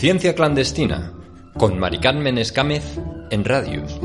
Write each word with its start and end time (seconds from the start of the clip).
Ciencia 0.00 0.34
clandestina 0.34 1.12
con 1.58 1.78
Maricarmen 1.78 2.38
Escámez 2.38 2.98
en 3.30 3.44
Radius. 3.44 4.00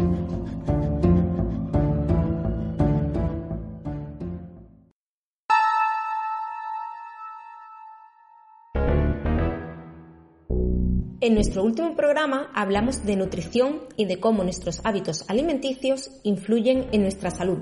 En 11.22 11.34
nuestro 11.34 11.64
último 11.64 11.96
programa 11.96 12.52
hablamos 12.54 13.06
de 13.06 13.16
nutrición 13.16 13.84
y 13.96 14.04
de 14.04 14.20
cómo 14.20 14.44
nuestros 14.44 14.82
hábitos 14.84 15.24
alimenticios 15.30 16.12
influyen 16.24 16.90
en 16.92 17.04
nuestra 17.04 17.32
salud. 17.32 17.60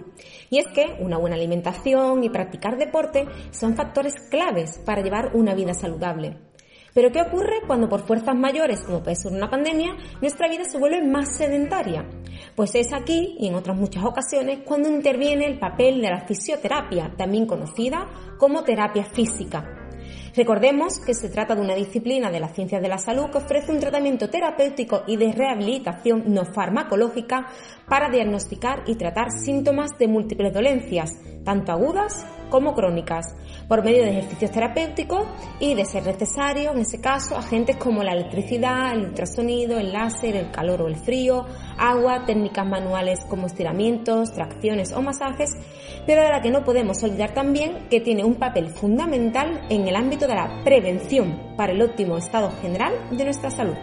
Y 0.50 0.58
es 0.58 0.66
que 0.74 0.98
una 1.00 1.20
buena 1.20 1.36
alimentación 1.36 2.24
y 2.24 2.32
practicar 2.32 2.80
deporte 2.80 3.28
son 3.52 3.76
factores 3.76 4.16
claves 4.32 4.80
para 4.84 5.04
llevar 5.04 5.36
una 5.36 5.54
vida 5.54 5.76
saludable. 5.76 6.40
Pero 6.94 7.12
¿qué 7.12 7.22
ocurre 7.22 7.62
cuando 7.66 7.90
por 7.90 8.06
fuerzas 8.06 8.36
mayores, 8.36 8.84
como 8.84 9.02
puede 9.02 9.16
ser 9.16 9.32
una 9.32 9.50
pandemia, 9.50 9.96
nuestra 10.22 10.48
vida 10.48 10.64
se 10.64 10.78
vuelve 10.78 11.02
más 11.02 11.36
sedentaria? 11.36 12.06
Pues 12.56 12.76
es 12.76 12.94
aquí 12.94 13.36
y 13.40 13.48
en 13.48 13.56
otras 13.56 13.78
muchas 13.78 14.04
ocasiones 14.06 14.60
cuando 14.66 14.90
interviene 14.90 15.46
el 15.46 15.58
papel 15.58 16.02
de 16.02 16.10
la 16.10 16.26
fisioterapia, 16.26 17.14
también 17.18 17.48
conocida 17.48 18.08
como 18.38 18.64
terapia 18.64 19.06
física. 19.06 19.84
Recordemos 20.36 21.00
que 21.00 21.14
se 21.14 21.30
trata 21.30 21.54
de 21.54 21.62
una 21.62 21.76
disciplina 21.76 22.32
de 22.32 22.40
las 22.40 22.54
ciencias 22.56 22.82
de 22.82 22.88
la 22.88 22.98
salud 22.98 23.30
que 23.30 23.38
ofrece 23.38 23.72
un 23.72 23.80
tratamiento 23.80 24.30
terapéutico 24.30 25.04
y 25.06 25.16
de 25.16 25.32
rehabilitación 25.32 26.24
no 26.34 26.44
farmacológica 26.46 27.48
para 27.88 28.10
diagnosticar 28.10 28.84
y 28.88 28.96
tratar 28.96 29.30
síntomas 29.32 29.92
de 30.00 30.08
múltiples 30.08 30.52
dolencias, 30.52 31.14
tanto 31.44 31.72
agudas 31.72 32.26
como 32.54 32.76
crónicas, 32.76 33.36
por 33.68 33.84
medio 33.84 34.04
de 34.04 34.12
ejercicios 34.12 34.52
terapéuticos 34.52 35.26
y, 35.60 35.74
de 35.74 35.86
ser 35.86 36.06
necesario, 36.06 36.70
en 36.70 36.82
ese 36.82 37.02
caso, 37.02 37.36
agentes 37.36 37.78
como 37.78 38.04
la 38.04 38.12
electricidad, 38.12 38.94
el 38.94 39.06
ultrasonido, 39.06 39.80
el 39.80 39.92
láser, 39.92 40.36
el 40.36 40.52
calor 40.52 40.84
o 40.84 40.88
el 40.88 40.96
frío, 40.96 41.48
agua, 41.80 42.26
técnicas 42.28 42.68
manuales 42.68 43.26
como 43.28 43.48
estiramientos, 43.48 44.34
tracciones 44.34 44.94
o 44.94 45.02
masajes, 45.02 45.50
pero 46.06 46.22
de 46.22 46.30
la 46.30 46.42
que 46.42 46.52
no 46.52 46.64
podemos 46.64 47.02
olvidar 47.02 47.34
también 47.34 47.88
que 47.90 48.02
tiene 48.02 48.24
un 48.24 48.36
papel 48.36 48.70
fundamental 48.70 49.66
en 49.72 49.88
el 49.88 49.96
ámbito 49.96 50.28
de 50.28 50.36
la 50.36 50.62
prevención 50.64 51.56
para 51.58 51.74
el 51.74 51.82
óptimo 51.82 52.20
estado 52.20 52.52
general 52.62 52.94
de 53.10 53.24
nuestra 53.24 53.50
salud. 53.50 53.78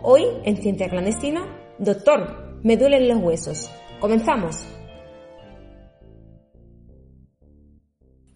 Hoy, 0.00 0.24
en 0.44 0.56
Ciencia 0.56 0.88
Clandestina, 0.88 1.44
doctor, 1.78 2.60
me 2.62 2.78
duelen 2.78 3.08
los 3.08 3.18
huesos. 3.18 3.70
Comenzamos. 4.00 4.75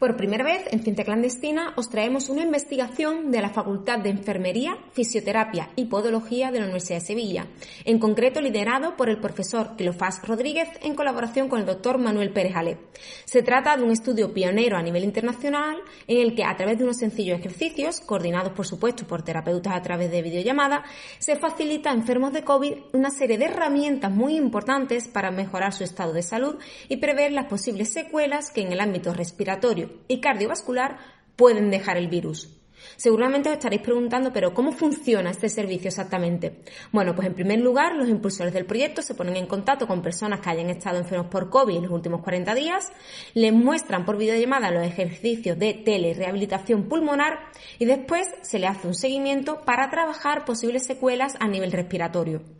Por 0.00 0.16
primera 0.16 0.42
vez 0.42 0.62
en 0.70 0.82
Ciencia 0.82 1.04
Clandestina 1.04 1.74
os 1.76 1.90
traemos 1.90 2.30
una 2.30 2.42
investigación 2.42 3.30
de 3.30 3.42
la 3.42 3.50
Facultad 3.50 3.98
de 3.98 4.08
Enfermería, 4.08 4.78
Fisioterapia 4.94 5.68
y 5.76 5.84
Podología 5.84 6.50
de 6.50 6.58
la 6.58 6.64
Universidad 6.64 7.00
de 7.00 7.04
Sevilla, 7.04 7.46
en 7.84 7.98
concreto 7.98 8.40
liderado 8.40 8.96
por 8.96 9.10
el 9.10 9.20
profesor 9.20 9.76
Cleofás 9.76 10.26
Rodríguez 10.26 10.70
en 10.80 10.94
colaboración 10.94 11.50
con 11.50 11.60
el 11.60 11.66
doctor 11.66 11.98
Manuel 11.98 12.32
Pérez 12.32 12.56
Ale. 12.56 12.78
Se 13.26 13.42
trata 13.42 13.76
de 13.76 13.82
un 13.82 13.90
estudio 13.90 14.32
pionero 14.32 14.78
a 14.78 14.82
nivel 14.82 15.04
internacional 15.04 15.76
en 16.06 16.16
el 16.16 16.34
que 16.34 16.44
a 16.44 16.56
través 16.56 16.78
de 16.78 16.84
unos 16.84 16.96
sencillos 16.96 17.38
ejercicios, 17.38 18.00
coordinados 18.00 18.54
por 18.54 18.66
supuesto 18.66 19.06
por 19.06 19.20
terapeutas 19.20 19.74
a 19.74 19.82
través 19.82 20.10
de 20.10 20.22
videollamada, 20.22 20.82
se 21.18 21.36
facilita 21.36 21.90
a 21.90 21.94
enfermos 21.94 22.32
de 22.32 22.42
COVID 22.42 22.72
una 22.94 23.10
serie 23.10 23.36
de 23.36 23.44
herramientas 23.44 24.10
muy 24.10 24.34
importantes 24.34 25.08
para 25.08 25.30
mejorar 25.30 25.74
su 25.74 25.84
estado 25.84 26.14
de 26.14 26.22
salud 26.22 26.56
y 26.88 26.96
prever 26.96 27.32
las 27.32 27.48
posibles 27.48 27.92
secuelas 27.92 28.50
que 28.50 28.62
en 28.62 28.72
el 28.72 28.80
ámbito 28.80 29.12
respiratorio 29.12 29.89
y 30.08 30.20
cardiovascular 30.20 30.98
pueden 31.36 31.70
dejar 31.70 31.96
el 31.96 32.08
virus. 32.08 32.60
Seguramente 32.96 33.48
os 33.48 33.54
estaréis 33.54 33.82
preguntando, 33.82 34.32
pero 34.32 34.54
¿cómo 34.54 34.72
funciona 34.72 35.30
este 35.30 35.48
servicio 35.48 35.88
exactamente? 35.88 36.62
Bueno, 36.92 37.14
pues 37.14 37.26
en 37.28 37.34
primer 37.34 37.60
lugar, 37.60 37.94
los 37.94 38.08
impulsores 38.08 38.52
del 38.52 38.66
proyecto 38.66 39.02
se 39.02 39.14
ponen 39.14 39.36
en 39.36 39.46
contacto 39.46 39.86
con 39.86 40.02
personas 40.02 40.40
que 40.40 40.50
hayan 40.50 40.70
estado 40.70 40.98
enfermos 40.98 41.28
por 41.28 41.50
COVID 41.50 41.76
en 41.76 41.82
los 41.82 41.92
últimos 41.92 42.22
40 42.22 42.54
días, 42.54 42.92
les 43.34 43.52
muestran 43.52 44.04
por 44.04 44.16
videollamada 44.16 44.70
los 44.70 44.86
ejercicios 44.86 45.58
de 45.58 45.74
telerehabilitación 45.74 46.88
pulmonar 46.88 47.40
y 47.78 47.84
después 47.84 48.28
se 48.42 48.58
le 48.58 48.66
hace 48.66 48.88
un 48.88 48.94
seguimiento 48.94 49.60
para 49.62 49.90
trabajar 49.90 50.44
posibles 50.44 50.84
secuelas 50.84 51.36
a 51.40 51.48
nivel 51.48 51.72
respiratorio. 51.72 52.59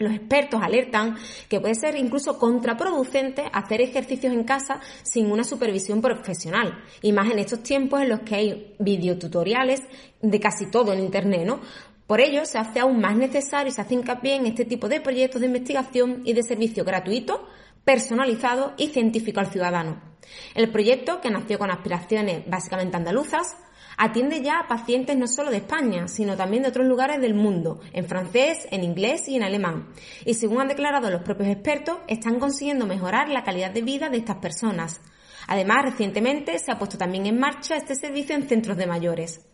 Los 0.00 0.14
expertos 0.14 0.62
alertan 0.62 1.18
que 1.46 1.60
puede 1.60 1.74
ser 1.74 1.94
incluso 1.94 2.38
contraproducente 2.38 3.44
hacer 3.52 3.82
ejercicios 3.82 4.32
en 4.32 4.44
casa 4.44 4.80
sin 5.02 5.30
una 5.30 5.44
supervisión 5.44 6.00
profesional, 6.00 6.82
y 7.02 7.12
más 7.12 7.30
en 7.30 7.38
estos 7.38 7.62
tiempos 7.62 8.00
en 8.00 8.08
los 8.08 8.20
que 8.20 8.34
hay 8.34 8.74
videotutoriales 8.78 9.82
de 10.22 10.40
casi 10.40 10.70
todo 10.70 10.94
en 10.94 11.00
Internet, 11.00 11.42
¿no? 11.44 11.60
Por 12.06 12.22
ello, 12.22 12.46
se 12.46 12.56
hace 12.56 12.80
aún 12.80 12.98
más 12.98 13.14
necesario 13.14 13.68
y 13.68 13.74
se 13.74 13.82
hace 13.82 13.92
hincapié 13.92 14.36
en 14.36 14.46
este 14.46 14.64
tipo 14.64 14.88
de 14.88 15.02
proyectos 15.02 15.42
de 15.42 15.48
investigación 15.48 16.22
y 16.24 16.32
de 16.32 16.44
servicio 16.44 16.82
gratuito, 16.82 17.46
personalizado 17.84 18.72
y 18.78 18.88
científico 18.88 19.40
al 19.40 19.52
ciudadano. 19.52 20.00
El 20.54 20.72
proyecto, 20.72 21.20
que 21.20 21.30
nació 21.30 21.58
con 21.58 21.70
aspiraciones 21.70 22.48
básicamente 22.48 22.96
andaluzas, 22.96 23.54
atiende 24.00 24.40
ya 24.40 24.60
a 24.60 24.66
pacientes 24.66 25.14
no 25.18 25.28
solo 25.28 25.50
de 25.50 25.58
España, 25.58 26.08
sino 26.08 26.34
también 26.34 26.62
de 26.62 26.70
otros 26.70 26.86
lugares 26.86 27.20
del 27.20 27.34
mundo, 27.34 27.80
en 27.92 28.06
francés, 28.06 28.66
en 28.70 28.82
inglés 28.82 29.28
y 29.28 29.36
en 29.36 29.42
alemán. 29.42 29.88
Y 30.24 30.32
según 30.32 30.62
han 30.62 30.68
declarado 30.68 31.10
los 31.10 31.20
propios 31.20 31.50
expertos, 31.50 31.98
están 32.08 32.40
consiguiendo 32.40 32.86
mejorar 32.86 33.28
la 33.28 33.44
calidad 33.44 33.72
de 33.72 33.82
vida 33.82 34.08
de 34.08 34.16
estas 34.16 34.38
personas. 34.38 35.02
Además, 35.48 35.84
recientemente 35.84 36.58
se 36.58 36.72
ha 36.72 36.78
puesto 36.78 36.96
también 36.96 37.26
en 37.26 37.38
marcha 37.38 37.76
este 37.76 37.94
servicio 37.94 38.34
en 38.34 38.48
centros 38.48 38.78
de 38.78 38.86
mayores. 38.86 39.46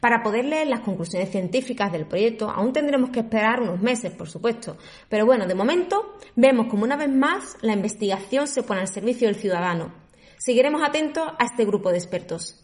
Para 0.00 0.22
poder 0.22 0.46
leer 0.46 0.68
las 0.68 0.80
conclusiones 0.80 1.30
científicas 1.30 1.92
del 1.92 2.06
proyecto 2.06 2.48
aún 2.48 2.72
tendremos 2.72 3.10
que 3.10 3.20
esperar 3.20 3.60
unos 3.60 3.82
meses, 3.82 4.10
por 4.10 4.28
supuesto. 4.28 4.78
Pero 5.10 5.26
bueno, 5.26 5.46
de 5.46 5.54
momento 5.54 6.16
vemos 6.34 6.68
como 6.68 6.84
una 6.84 6.96
vez 6.96 7.10
más 7.10 7.58
la 7.60 7.74
investigación 7.74 8.48
se 8.48 8.62
pone 8.62 8.80
al 8.80 8.88
servicio 8.88 9.28
del 9.28 9.36
ciudadano. 9.36 9.92
Seguiremos 10.38 10.82
atentos 10.82 11.28
a 11.38 11.44
este 11.44 11.66
grupo 11.66 11.90
de 11.90 11.98
expertos. 11.98 12.62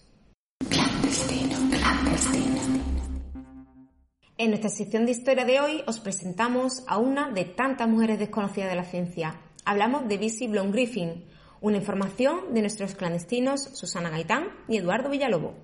En 4.41 4.51
nuestra 4.51 4.71
sección 4.71 5.05
de 5.05 5.11
historia 5.11 5.45
de 5.45 5.59
hoy 5.59 5.83
os 5.89 5.99
presentamos 5.99 6.85
a 6.87 6.97
una 6.97 7.29
de 7.33 7.45
tantas 7.45 7.89
mujeres 7.89 8.21
desconocidas 8.21 8.71
de 8.71 8.77
la 8.77 8.85
ciencia. 8.85 9.35
Hablamos 9.65 10.07
de 10.07 10.17
Bisi 10.17 10.47
Blom 10.47 10.71
Griffin, 10.71 11.25
una 11.61 11.79
información 11.79 12.55
de 12.55 12.61
nuestros 12.61 12.95
clandestinos 12.95 13.65
Susana 13.77 14.11
Gaitán 14.11 14.45
y 14.69 14.77
Eduardo 14.77 15.11
Villalobo. 15.11 15.55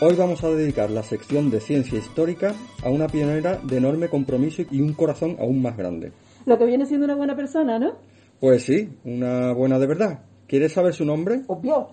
Hoy 0.00 0.14
vamos 0.16 0.42
a 0.44 0.48
dedicar 0.48 0.88
la 0.90 1.02
sección 1.02 1.50
de 1.50 1.60
ciencia 1.60 1.98
histórica 1.98 2.54
a 2.82 2.88
una 2.88 3.06
pionera 3.06 3.56
de 3.58 3.76
enorme 3.76 4.08
compromiso 4.08 4.62
y 4.70 4.80
un 4.80 4.94
corazón 4.94 5.36
aún 5.38 5.60
más 5.60 5.76
grande. 5.76 6.12
Lo 6.46 6.56
que 6.56 6.64
viene 6.64 6.86
siendo 6.86 7.04
una 7.04 7.16
buena 7.16 7.36
persona, 7.36 7.78
¿no? 7.78 7.96
Pues 8.40 8.62
sí, 8.62 8.88
una 9.04 9.52
buena 9.52 9.78
de 9.78 9.86
verdad. 9.86 10.24
¿Quieres 10.46 10.72
saber 10.72 10.94
su 10.94 11.04
nombre? 11.04 11.42
Obvio. 11.46 11.88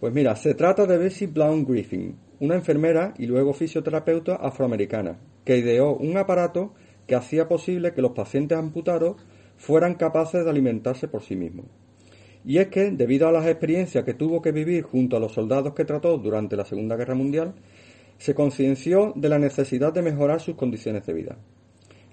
Pues 0.00 0.12
mira, 0.12 0.34
se 0.34 0.54
trata 0.54 0.84
de 0.84 0.98
Bessie 0.98 1.28
Blount 1.28 1.68
Griffin, 1.68 2.18
una 2.40 2.56
enfermera 2.56 3.14
y 3.18 3.26
luego 3.26 3.54
fisioterapeuta 3.54 4.34
afroamericana, 4.34 5.16
que 5.44 5.56
ideó 5.56 5.94
un 5.94 6.16
aparato 6.16 6.74
que 7.06 7.14
hacía 7.14 7.46
posible 7.46 7.92
que 7.92 8.02
los 8.02 8.10
pacientes 8.10 8.58
amputados 8.58 9.14
fueran 9.56 9.94
capaces 9.94 10.42
de 10.42 10.50
alimentarse 10.50 11.06
por 11.06 11.22
sí 11.22 11.36
mismos. 11.36 11.66
Y 12.44 12.58
es 12.58 12.66
que, 12.66 12.90
debido 12.90 13.28
a 13.28 13.32
las 13.32 13.46
experiencias 13.46 14.04
que 14.04 14.14
tuvo 14.14 14.42
que 14.42 14.50
vivir 14.50 14.82
junto 14.82 15.16
a 15.16 15.20
los 15.20 15.34
soldados 15.34 15.72
que 15.72 15.84
trató 15.84 16.18
durante 16.18 16.56
la 16.56 16.64
Segunda 16.64 16.96
Guerra 16.96 17.14
Mundial, 17.14 17.54
se 18.18 18.34
concienció 18.34 19.12
de 19.14 19.28
la 19.28 19.38
necesidad 19.38 19.92
de 19.92 20.02
mejorar 20.02 20.40
sus 20.40 20.56
condiciones 20.56 21.06
de 21.06 21.12
vida. 21.12 21.38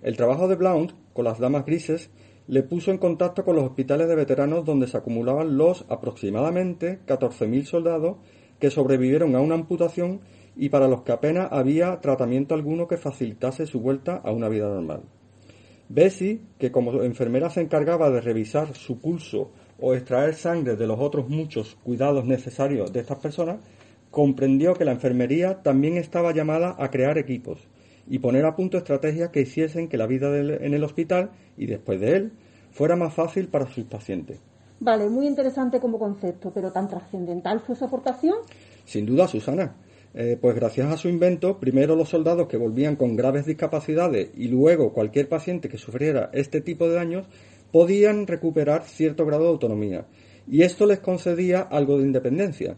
El 0.03 0.15
trabajo 0.15 0.47
de 0.47 0.57
Blount 0.57 0.91
con 1.13 1.25
las 1.25 1.39
damas 1.39 1.65
grises 1.65 2.11
le 2.51 2.63
puso 2.63 2.91
en 2.91 2.97
contacto 2.97 3.45
con 3.45 3.55
los 3.55 3.63
hospitales 3.63 4.09
de 4.09 4.15
veteranos 4.15 4.65
donde 4.65 4.85
se 4.85 4.97
acumulaban 4.97 5.55
los 5.55 5.85
aproximadamente 5.87 6.99
14.000 7.07 7.63
soldados 7.63 8.17
que 8.59 8.69
sobrevivieron 8.69 9.37
a 9.37 9.39
una 9.39 9.55
amputación 9.55 10.19
y 10.57 10.67
para 10.67 10.89
los 10.89 11.03
que 11.03 11.13
apenas 11.13 11.47
había 11.49 12.01
tratamiento 12.01 12.53
alguno 12.53 12.89
que 12.89 12.97
facilitase 12.97 13.67
su 13.67 13.79
vuelta 13.79 14.17
a 14.17 14.33
una 14.33 14.49
vida 14.49 14.67
normal. 14.67 15.03
Bessie, 15.87 16.41
que 16.59 16.73
como 16.73 17.03
enfermera 17.03 17.49
se 17.49 17.61
encargaba 17.61 18.09
de 18.09 18.19
revisar 18.19 18.75
su 18.75 18.99
pulso 18.99 19.53
o 19.79 19.93
extraer 19.93 20.33
sangre 20.35 20.75
de 20.75 20.87
los 20.87 20.99
otros 20.99 21.29
muchos 21.29 21.77
cuidados 21.85 22.25
necesarios 22.25 22.91
de 22.91 22.99
estas 22.99 23.19
personas, 23.19 23.61
comprendió 24.09 24.73
que 24.73 24.83
la 24.83 24.91
enfermería 24.91 25.63
también 25.63 25.95
estaba 25.95 26.33
llamada 26.33 26.75
a 26.77 26.91
crear 26.91 27.17
equipos 27.17 27.65
y 28.09 28.19
poner 28.19 28.43
a 28.43 28.57
punto 28.57 28.77
estrategias 28.77 29.29
que 29.29 29.39
hiciesen 29.39 29.87
que 29.87 29.97
la 29.97 30.05
vida 30.05 30.37
en 30.37 30.73
el 30.73 30.83
hospital 30.83 31.31
y 31.55 31.67
después 31.67 32.01
de 32.01 32.17
él 32.17 32.31
fuera 32.71 32.95
más 32.95 33.13
fácil 33.13 33.47
para 33.47 33.67
sus 33.67 33.85
pacientes. 33.85 34.39
Vale, 34.79 35.09
muy 35.09 35.27
interesante 35.27 35.79
como 35.79 35.99
concepto, 35.99 36.51
pero 36.53 36.71
tan 36.71 36.87
trascendental 36.87 37.59
fue 37.59 37.75
su 37.75 37.85
aportación. 37.85 38.37
Sin 38.85 39.05
duda, 39.05 39.27
Susana. 39.27 39.75
Eh, 40.13 40.37
pues 40.41 40.55
gracias 40.55 40.91
a 40.91 40.97
su 40.97 41.07
invento, 41.07 41.57
primero 41.57 41.95
los 41.95 42.09
soldados 42.09 42.47
que 42.47 42.57
volvían 42.57 42.97
con 42.97 43.15
graves 43.15 43.45
discapacidades 43.45 44.29
y 44.35 44.49
luego 44.49 44.91
cualquier 44.91 45.29
paciente 45.29 45.69
que 45.69 45.77
sufriera 45.77 46.29
este 46.33 46.59
tipo 46.59 46.89
de 46.89 46.95
daños 46.95 47.27
podían 47.71 48.27
recuperar 48.27 48.83
cierto 48.83 49.25
grado 49.25 49.43
de 49.43 49.49
autonomía, 49.49 50.05
y 50.47 50.63
esto 50.63 50.85
les 50.85 50.99
concedía 50.99 51.61
algo 51.61 51.97
de 51.97 52.05
independencia, 52.05 52.75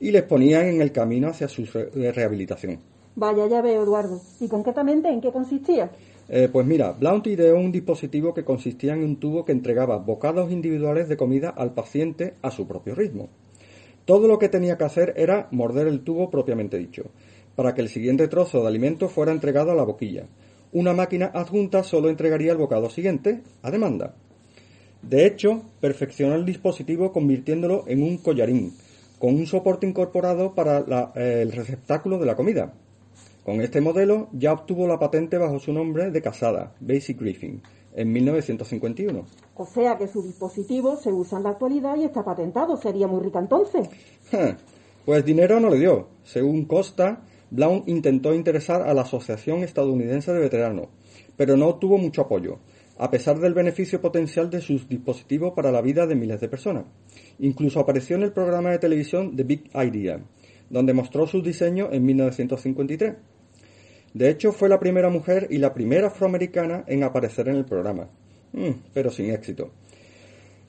y 0.00 0.10
les 0.10 0.24
ponían 0.24 0.66
en 0.66 0.80
el 0.82 0.90
camino 0.90 1.28
hacia 1.28 1.46
su 1.46 1.64
rehabilitación. 1.64 2.80
Vaya, 3.14 3.46
ya 3.46 3.60
veo, 3.60 3.84
Eduardo. 3.84 4.20
¿Y 4.40 4.48
concretamente 4.48 5.08
en 5.08 5.20
qué 5.20 5.30
consistía? 5.30 5.90
Eh, 6.28 6.48
pues 6.50 6.66
mira, 6.66 6.92
Blount 6.92 7.26
ideó 7.26 7.56
un 7.56 7.72
dispositivo 7.72 8.32
que 8.32 8.44
consistía 8.44 8.94
en 8.94 9.04
un 9.04 9.16
tubo 9.16 9.44
que 9.44 9.52
entregaba 9.52 9.98
bocados 9.98 10.50
individuales 10.50 11.08
de 11.08 11.16
comida 11.16 11.50
al 11.50 11.74
paciente 11.74 12.34
a 12.42 12.50
su 12.50 12.66
propio 12.66 12.94
ritmo. 12.94 13.28
Todo 14.04 14.28
lo 14.28 14.38
que 14.38 14.48
tenía 14.48 14.78
que 14.78 14.84
hacer 14.84 15.14
era 15.16 15.48
morder 15.50 15.86
el 15.86 16.00
tubo 16.00 16.30
propiamente 16.30 16.78
dicho, 16.78 17.04
para 17.54 17.74
que 17.74 17.82
el 17.82 17.88
siguiente 17.88 18.28
trozo 18.28 18.62
de 18.62 18.68
alimento 18.68 19.08
fuera 19.08 19.32
entregado 19.32 19.70
a 19.70 19.74
la 19.74 19.84
boquilla. 19.84 20.26
Una 20.72 20.92
máquina 20.92 21.30
adjunta 21.34 21.82
solo 21.82 22.08
entregaría 22.08 22.52
el 22.52 22.58
bocado 22.58 22.88
siguiente 22.88 23.42
a 23.62 23.70
demanda. 23.70 24.14
De 25.02 25.26
hecho, 25.26 25.62
perfeccionó 25.80 26.34
el 26.34 26.46
dispositivo 26.46 27.12
convirtiéndolo 27.12 27.84
en 27.88 28.02
un 28.02 28.18
collarín, 28.18 28.72
con 29.18 29.34
un 29.34 29.46
soporte 29.46 29.86
incorporado 29.86 30.54
para 30.54 31.12
eh, 31.14 31.42
el 31.42 31.52
receptáculo 31.52 32.18
de 32.18 32.26
la 32.26 32.36
comida. 32.36 32.72
Con 33.44 33.60
este 33.60 33.80
modelo 33.80 34.28
ya 34.32 34.52
obtuvo 34.52 34.86
la 34.86 35.00
patente 35.00 35.36
bajo 35.36 35.58
su 35.58 35.72
nombre 35.72 36.10
de 36.12 36.22
casada, 36.22 36.74
Basic 36.78 37.18
Griffin, 37.18 37.60
en 37.94 38.12
1951. 38.12 39.26
O 39.56 39.66
sea 39.66 39.98
que 39.98 40.06
su 40.06 40.22
dispositivo 40.22 40.96
se 40.96 41.12
usa 41.12 41.38
en 41.38 41.44
la 41.44 41.50
actualidad 41.50 41.96
y 41.96 42.04
está 42.04 42.24
patentado. 42.24 42.76
Sería 42.76 43.08
muy 43.08 43.20
rica 43.20 43.40
entonces. 43.40 43.88
pues 45.04 45.24
dinero 45.24 45.58
no 45.58 45.70
le 45.70 45.78
dio. 45.78 46.08
Según 46.22 46.66
Costa, 46.66 47.22
Blount 47.50 47.88
intentó 47.88 48.32
interesar 48.32 48.82
a 48.82 48.94
la 48.94 49.02
Asociación 49.02 49.64
Estadounidense 49.64 50.32
de 50.32 50.38
Veteranos, 50.40 50.86
pero 51.36 51.56
no 51.56 51.66
obtuvo 51.66 51.98
mucho 51.98 52.22
apoyo, 52.22 52.60
a 52.96 53.10
pesar 53.10 53.40
del 53.40 53.54
beneficio 53.54 54.00
potencial 54.00 54.50
de 54.50 54.60
sus 54.60 54.88
dispositivos 54.88 55.52
para 55.52 55.72
la 55.72 55.82
vida 55.82 56.06
de 56.06 56.14
miles 56.14 56.40
de 56.40 56.48
personas. 56.48 56.84
Incluso 57.40 57.80
apareció 57.80 58.14
en 58.16 58.22
el 58.22 58.32
programa 58.32 58.70
de 58.70 58.78
televisión 58.78 59.34
The 59.34 59.42
Big 59.42 59.70
Idea, 59.74 60.20
donde 60.70 60.94
mostró 60.94 61.26
su 61.26 61.42
diseño 61.42 61.88
en 61.90 62.06
1953. 62.06 63.16
De 64.14 64.28
hecho, 64.28 64.52
fue 64.52 64.68
la 64.68 64.78
primera 64.78 65.08
mujer 65.08 65.46
y 65.50 65.58
la 65.58 65.72
primera 65.72 66.08
afroamericana 66.08 66.84
en 66.86 67.02
aparecer 67.02 67.48
en 67.48 67.56
el 67.56 67.64
programa, 67.64 68.08
mm, 68.52 68.70
pero 68.92 69.10
sin 69.10 69.30
éxito. 69.30 69.70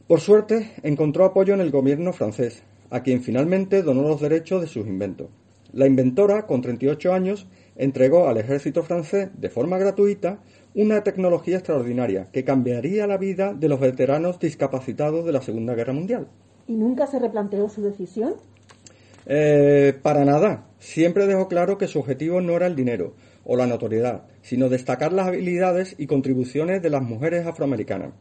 Por 0.07 0.21
suerte, 0.21 0.71
encontró 0.83 1.25
apoyo 1.25 1.53
en 1.53 1.61
el 1.61 1.71
gobierno 1.71 2.13
francés, 2.13 2.63
a 2.89 3.01
quien 3.03 3.21
finalmente 3.21 3.81
donó 3.81 4.03
los 4.03 4.21
derechos 4.21 4.61
de 4.61 4.67
sus 4.67 4.85
inventos. 4.85 5.27
La 5.73 5.87
inventora, 5.87 6.45
con 6.45 6.61
38 6.61 7.13
años, 7.13 7.47
entregó 7.75 8.27
al 8.27 8.37
ejército 8.37 8.83
francés, 8.83 9.29
de 9.35 9.49
forma 9.49 9.77
gratuita, 9.77 10.39
una 10.75 11.03
tecnología 11.03 11.57
extraordinaria 11.57 12.29
que 12.31 12.43
cambiaría 12.43 13.07
la 13.07 13.17
vida 13.17 13.53
de 13.53 13.69
los 13.69 13.79
veteranos 13.79 14.39
discapacitados 14.39 15.25
de 15.25 15.31
la 15.31 15.41
Segunda 15.41 15.73
Guerra 15.73 15.93
Mundial. 15.93 16.27
¿Y 16.67 16.75
nunca 16.75 17.07
se 17.07 17.19
replanteó 17.19 17.69
su 17.69 17.81
decisión? 17.81 18.35
Eh, 19.25 19.97
para 20.01 20.25
nada. 20.25 20.67
Siempre 20.79 21.27
dejó 21.27 21.47
claro 21.47 21.77
que 21.77 21.87
su 21.87 21.99
objetivo 21.99 22.41
no 22.41 22.53
era 22.53 22.67
el 22.67 22.75
dinero, 22.75 23.13
o 23.45 23.55
la 23.55 23.67
notoriedad, 23.67 24.23
sino 24.41 24.69
destacar 24.69 25.13
las 25.13 25.27
habilidades 25.27 25.95
y 25.97 26.07
contribuciones 26.07 26.81
de 26.81 26.89
las 26.89 27.01
mujeres 27.01 27.45
afroamericanas. 27.45 28.13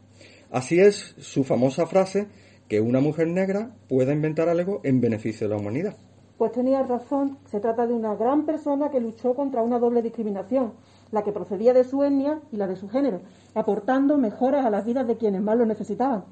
Así 0.51 0.79
es 0.79 1.15
su 1.17 1.43
famosa 1.43 1.87
frase 1.87 2.27
que 2.67 2.81
una 2.81 2.99
mujer 2.99 3.27
negra 3.27 3.71
pueda 3.87 4.13
inventar 4.13 4.49
algo 4.49 4.81
en 4.83 5.01
beneficio 5.01 5.47
de 5.47 5.55
la 5.55 5.59
humanidad. 5.59 5.95
Pues 6.37 6.51
tenía 6.51 6.83
razón, 6.83 7.37
se 7.45 7.59
trata 7.59 7.87
de 7.87 7.93
una 7.93 8.15
gran 8.15 8.45
persona 8.45 8.89
que 8.89 8.99
luchó 8.99 9.33
contra 9.33 9.61
una 9.61 9.79
doble 9.79 10.01
discriminación, 10.01 10.73
la 11.11 11.23
que 11.23 11.31
procedía 11.31 11.73
de 11.73 11.83
su 11.83 12.03
etnia 12.03 12.41
y 12.51 12.57
la 12.57 12.67
de 12.67 12.75
su 12.75 12.89
género, 12.89 13.21
aportando 13.53 14.17
mejoras 14.17 14.65
a 14.65 14.69
las 14.69 14.85
vidas 14.85 15.07
de 15.07 15.17
quienes 15.17 15.41
más 15.41 15.57
lo 15.57 15.65
necesitaban. 15.65 16.25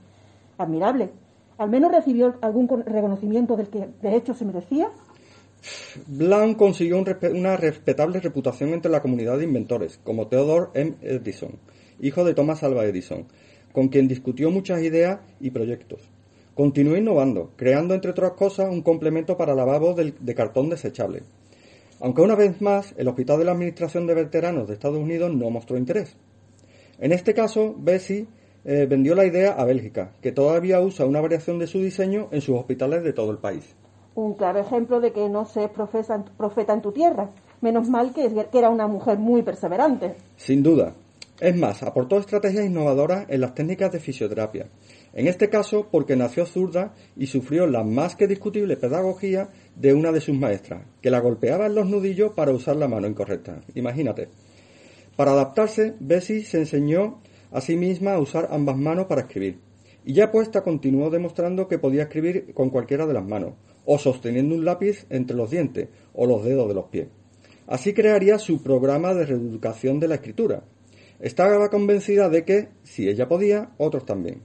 Admirable. 0.58 1.12
¿Al 1.58 1.70
menos 1.70 1.92
recibió 1.92 2.36
algún 2.42 2.68
reconocimiento 2.86 3.56
del 3.56 3.70
que 3.70 3.90
de 4.02 4.16
hecho 4.16 4.34
se 4.34 4.46
merecía? 4.46 4.90
Blount 6.08 6.58
consiguió 6.58 7.04
una 7.34 7.58
respetable 7.58 8.20
reputación 8.20 8.74
entre 8.74 8.92
la 8.92 9.02
comunidad 9.02 9.38
de 9.38 9.44
inventores, 9.44 10.00
como 10.04 10.28
Theodore 10.28 10.70
M. 10.74 10.96
Edison, 11.02 11.60
hijo 12.00 12.24
de 12.24 12.34
Thomas 12.34 12.64
Alva 12.64 12.86
Edison, 12.86 13.28
con 13.72 13.90
quien 13.90 14.08
discutió 14.08 14.50
muchas 14.50 14.82
ideas 14.82 15.20
y 15.40 15.52
proyectos. 15.52 16.02
Continuó 16.56 16.98
innovando, 16.98 17.52
creando 17.56 17.94
entre 17.94 18.12
otras 18.12 18.32
cosas 18.32 18.70
un 18.70 18.82
complemento 18.82 19.38
para 19.38 19.56
lavabos 19.56 19.96
de 19.96 20.36
cartón 20.36 20.70
desechable. 20.70 21.24
Aunque 22.00 22.22
una 22.22 22.36
vez 22.36 22.60
más 22.62 22.94
el 22.98 23.08
Hospital 23.08 23.40
de 23.40 23.46
la 23.46 23.52
Administración 23.52 24.08
de 24.08 24.16
Veteranos 24.16 24.68
de 24.68 24.74
Estados 24.74 24.98
Unidos 24.98 25.34
no 25.34 25.50
mostró 25.50 25.78
interés. 25.78 26.18
En 27.00 27.12
este 27.12 27.34
caso, 27.34 27.76
Bessie 27.78 28.28
eh, 28.66 28.88
vendió 28.90 29.16
la 29.16 29.26
idea 29.26 29.54
a 29.54 29.66
Bélgica, 29.66 30.14
que 30.22 30.32
todavía 30.32 30.82
usa 30.82 31.06
una 31.06 31.22
variación 31.22 31.60
de 31.60 31.68
su 31.68 31.82
diseño 31.82 32.28
en 32.32 32.42
sus 32.42 32.58
hospitales 32.58 33.04
de 33.04 33.14
todo 33.14 33.32
el 33.32 33.38
país 33.38 33.76
un 34.16 34.34
claro 34.34 34.60
ejemplo 34.60 35.00
de 35.00 35.12
que 35.12 35.30
no 35.30 35.46
se 35.46 35.70
profeta 35.70 36.74
en 36.74 36.82
tu 36.82 36.92
tierra. 36.92 37.30
Menos 37.62 37.90
mal 37.90 38.14
que, 38.14 38.30
que 38.52 38.58
era 38.58 38.70
una 38.70 38.88
mujer 38.88 39.18
muy 39.18 39.44
perseverante. 39.44 40.16
Sin 40.36 40.64
duda. 40.64 40.94
Es 41.40 41.56
más, 41.56 41.82
aportó 41.82 42.20
estrategias 42.20 42.66
innovadoras 42.66 43.26
en 43.28 43.42
las 43.42 43.56
técnicas 43.56 43.92
de 43.92 44.00
fisioterapia. 44.00 44.68
En 45.14 45.28
este 45.28 45.50
caso, 45.50 45.88
porque 45.92 46.16
nació 46.16 46.46
zurda 46.46 46.94
y 47.18 47.28
sufrió 47.28 47.66
la 47.68 47.84
más 47.84 48.16
que 48.16 48.28
discutible 48.28 48.78
pedagogía 48.78 49.50
de 49.76 49.94
una 49.94 50.12
de 50.12 50.22
sus 50.22 50.38
maestras, 50.38 50.84
que 51.02 51.10
la 51.10 51.20
golpeaba 51.20 51.66
en 51.66 51.76
los 51.76 51.88
nudillos 51.88 52.34
para 52.34 52.52
usar 52.52 52.76
la 52.76 52.88
mano 52.88 53.08
incorrecta. 53.08 53.60
Imagínate. 53.74 54.30
Para 55.16 55.32
adaptarse, 55.32 55.96
Bessie 56.00 56.44
se 56.44 56.60
enseñó 56.60 57.20
a 57.52 57.60
sí 57.60 57.76
misma 57.76 58.14
a 58.14 58.20
usar 58.20 58.50
ambas 58.52 58.78
manos 58.78 59.08
para 59.08 59.22
escribir. 59.22 59.60
Y 60.06 60.14
ya 60.14 60.32
puesta 60.32 60.62
continuó 60.62 61.10
demostrando 61.10 61.68
que 61.68 61.80
podía 61.80 62.04
escribir 62.04 62.54
con 62.54 62.70
cualquiera 62.70 63.06
de 63.06 63.14
las 63.14 63.26
manos, 63.26 63.54
o 63.86 63.98
sosteniendo 63.98 64.56
un 64.56 64.66
lápiz 64.66 65.06
entre 65.10 65.36
los 65.36 65.50
dientes 65.50 65.90
o 66.14 66.26
los 66.26 66.44
dedos 66.44 66.68
de 66.68 66.74
los 66.74 66.86
pies. 66.86 67.08
Así 67.68 67.94
crearía 67.94 68.38
su 68.38 68.62
programa 68.62 69.14
de 69.14 69.26
reeducación 69.26 70.00
de 70.00 70.08
la 70.08 70.16
escritura. 70.16 70.64
Estaba 71.20 71.70
convencida 71.70 72.30
de 72.30 72.44
que, 72.44 72.70
si 72.84 73.08
ella 73.08 73.28
podía, 73.28 73.72
otros 73.78 74.06
también. 74.06 74.42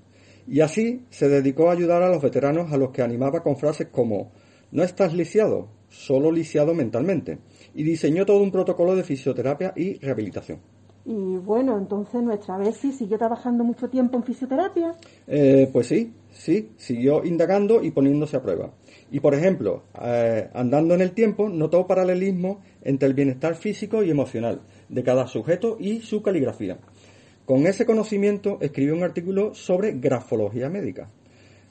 Y 0.46 0.60
así 0.60 1.04
se 1.10 1.28
dedicó 1.28 1.68
a 1.68 1.72
ayudar 1.72 2.02
a 2.02 2.08
los 2.08 2.22
veteranos 2.22 2.72
a 2.72 2.76
los 2.76 2.90
que 2.90 3.02
animaba 3.02 3.42
con 3.42 3.56
frases 3.56 3.88
como 3.90 4.30
no 4.70 4.82
estás 4.82 5.14
lisiado, 5.14 5.68
solo 5.88 6.30
lisiado 6.30 6.74
mentalmente, 6.74 7.38
y 7.74 7.82
diseñó 7.82 8.26
todo 8.26 8.42
un 8.42 8.52
protocolo 8.52 8.94
de 8.94 9.04
fisioterapia 9.04 9.72
y 9.74 9.98
rehabilitación. 9.98 10.60
Y 11.04 11.36
bueno, 11.36 11.78
entonces 11.78 12.20
nuestra 12.20 12.58
Bessie 12.58 12.92
siguió 12.92 13.16
trabajando 13.16 13.62
mucho 13.62 13.88
tiempo 13.88 14.16
en 14.16 14.24
fisioterapia. 14.24 14.96
Eh, 15.28 15.70
pues 15.72 15.86
sí, 15.86 16.12
sí, 16.32 16.70
siguió 16.76 17.24
indagando 17.24 17.82
y 17.82 17.92
poniéndose 17.92 18.36
a 18.36 18.42
prueba. 18.42 18.72
Y 19.10 19.20
por 19.20 19.34
ejemplo, 19.34 19.84
eh, 20.02 20.48
andando 20.52 20.94
en 20.94 21.00
el 21.00 21.12
tiempo, 21.12 21.48
notó 21.48 21.86
paralelismo 21.86 22.60
entre 22.82 23.08
el 23.08 23.14
bienestar 23.14 23.54
físico 23.54 24.02
y 24.02 24.10
emocional 24.10 24.62
de 24.88 25.02
cada 25.02 25.26
sujeto 25.26 25.76
y 25.78 26.00
su 26.00 26.22
caligrafía. 26.22 26.78
Con 27.44 27.66
ese 27.66 27.86
conocimiento 27.86 28.58
escribió 28.60 28.94
un 28.94 29.04
artículo 29.04 29.54
sobre 29.54 29.92
grafología 29.92 30.68
médica. 30.68 31.08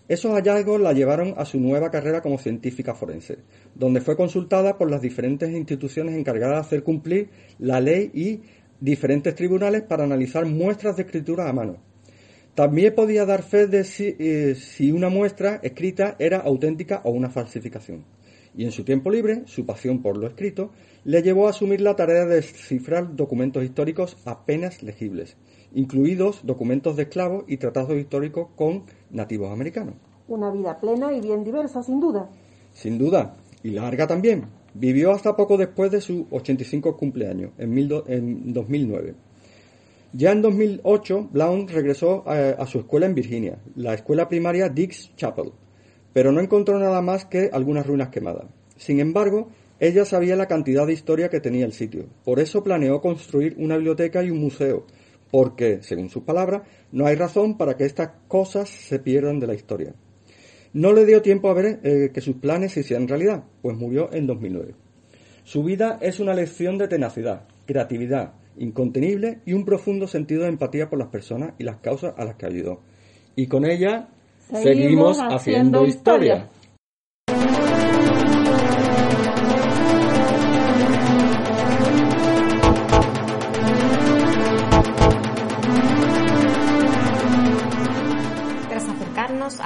Esos 0.07 0.33
hallazgos 0.33 0.79
la 0.79 0.93
llevaron 0.93 1.33
a 1.35 1.45
su 1.45 1.59
nueva 1.59 1.89
carrera 1.89 2.21
como 2.21 2.37
científica 2.37 2.93
forense, 2.93 3.39
donde 3.73 4.01
fue 4.01 4.15
consultada 4.15 4.77
por 4.77 4.89
las 4.89 5.01
diferentes 5.01 5.49
instituciones 5.49 6.15
encargadas 6.15 6.55
de 6.55 6.61
hacer 6.61 6.83
cumplir 6.83 7.29
la 7.57 7.81
ley 7.81 8.11
y 8.13 8.41
diferentes 8.79 9.33
tribunales 9.33 9.81
para 9.81 10.03
analizar 10.03 10.45
muestras 10.45 10.95
de 10.95 11.03
escritura 11.03 11.49
a 11.49 11.53
mano. 11.53 11.77
También 12.55 12.95
podía 12.95 13.25
dar 13.25 13.43
fe 13.43 13.67
de 13.67 13.85
eh, 13.99 14.55
si, 14.55 14.91
una 14.93 15.09
muestra 15.09 15.59
escrita 15.61 16.15
era 16.19 16.37
auténtica 16.37 17.01
o 17.03 17.11
una 17.11 17.29
falsificación. 17.29 18.05
Y 18.55 18.63
en 18.63 18.71
su 18.71 18.85
tiempo 18.85 19.09
libre, 19.09 19.43
su 19.45 19.65
pasión 19.65 20.01
por 20.01 20.15
lo 20.15 20.25
escrito 20.25 20.71
le 21.03 21.21
llevó 21.21 21.47
a 21.47 21.49
asumir 21.49 21.81
la 21.81 21.97
tarea 21.97 22.25
de 22.25 22.35
descifrar 22.35 23.13
documentos 23.13 23.61
históricos 23.61 24.15
apenas 24.23 24.83
legibles, 24.83 25.35
incluidos 25.73 26.45
documentos 26.45 26.95
de 26.95 27.03
esclavos 27.03 27.43
y 27.49 27.57
tratados 27.57 27.97
históricos 27.97 28.47
con 28.55 28.83
nativos 29.11 29.51
americanos. 29.51 29.95
Una 30.29 30.49
vida 30.49 30.79
plena 30.79 31.11
y 31.11 31.19
bien 31.19 31.43
diversa, 31.43 31.83
sin 31.83 31.99
duda. 31.99 32.29
Sin 32.71 32.97
duda, 32.97 33.35
y 33.63 33.71
larga 33.71 34.07
también. 34.07 34.45
Vivió 34.73 35.11
hasta 35.11 35.35
poco 35.35 35.57
después 35.57 35.91
de 35.91 35.99
su 35.99 36.25
85 36.31 36.95
cumpleaños, 36.95 37.51
en, 37.57 37.77
en 38.07 38.53
2009. 38.53 39.13
Ya 40.17 40.31
en 40.31 40.41
2008, 40.41 41.27
Blount 41.33 41.69
regresó 41.71 42.23
a, 42.25 42.65
su 42.67 42.79
escuela 42.79 43.05
en 43.05 43.15
Virginia, 43.15 43.57
la 43.75 43.95
escuela 43.95 44.29
primaria 44.29 44.69
Dix 44.69 45.13
Chapel, 45.17 45.51
pero 46.13 46.31
no 46.31 46.39
encontró 46.39 46.79
nada 46.79 47.01
más 47.01 47.25
que 47.25 47.49
algunas 47.51 47.85
ruinas 47.85 48.07
quemadas. 48.11 48.45
Sin 48.77 49.01
embargo, 49.01 49.49
ella 49.77 50.05
sabía 50.05 50.37
la 50.37 50.47
cantidad 50.47 50.87
de 50.87 50.93
historia 50.93 51.27
que 51.27 51.41
tenía 51.41 51.65
el 51.65 51.73
sitio. 51.73 52.05
Por 52.23 52.39
eso 52.39 52.63
planeó 52.63 53.01
construir 53.01 53.55
una 53.57 53.75
biblioteca 53.75 54.23
y 54.23 54.29
un 54.29 54.39
museo, 54.39 54.85
porque, 55.31 55.79
según 55.81 56.09
sus 56.09 56.23
palabras, 56.23 56.61
no 56.93 57.07
hay 57.07 57.17
razón 57.17 57.57
para 57.57 57.75
que 57.75 57.83
estas 57.83 58.11
cosas 58.29 58.69
se 58.69 58.99
pierdan 58.99 59.41
de 59.41 59.47
la 59.47 59.53
historia. 59.53 59.95
No 60.71 60.93
le 60.93 61.05
dio 61.05 61.21
tiempo 61.21 61.49
a 61.49 61.53
ver 61.53 61.81
eh, 61.83 62.11
que 62.13 62.21
sus 62.21 62.37
planes 62.37 62.71
se 62.71 62.79
hicieran 62.79 63.09
realidad, 63.09 63.43
pues 63.61 63.75
murió 63.75 64.13
en 64.13 64.27
2009. 64.27 64.75
Su 65.43 65.61
vida 65.61 65.99
es 66.01 66.21
una 66.21 66.33
lección 66.33 66.77
de 66.77 66.87
tenacidad, 66.87 67.49
creatividad, 67.65 68.35
incontenible 68.57 69.39
y 69.45 69.53
un 69.53 69.65
profundo 69.65 70.07
sentido 70.07 70.43
de 70.43 70.49
empatía 70.49 70.89
por 70.89 70.99
las 70.99 71.09
personas 71.09 71.53
y 71.57 71.63
las 71.63 71.77
causas 71.77 72.13
a 72.17 72.25
las 72.25 72.35
que 72.35 72.45
ayudó. 72.45 72.81
Y 73.35 73.47
con 73.47 73.65
ella 73.65 74.09
seguimos, 74.51 75.19
haciendo, 75.19 75.85
historia. 75.85 76.49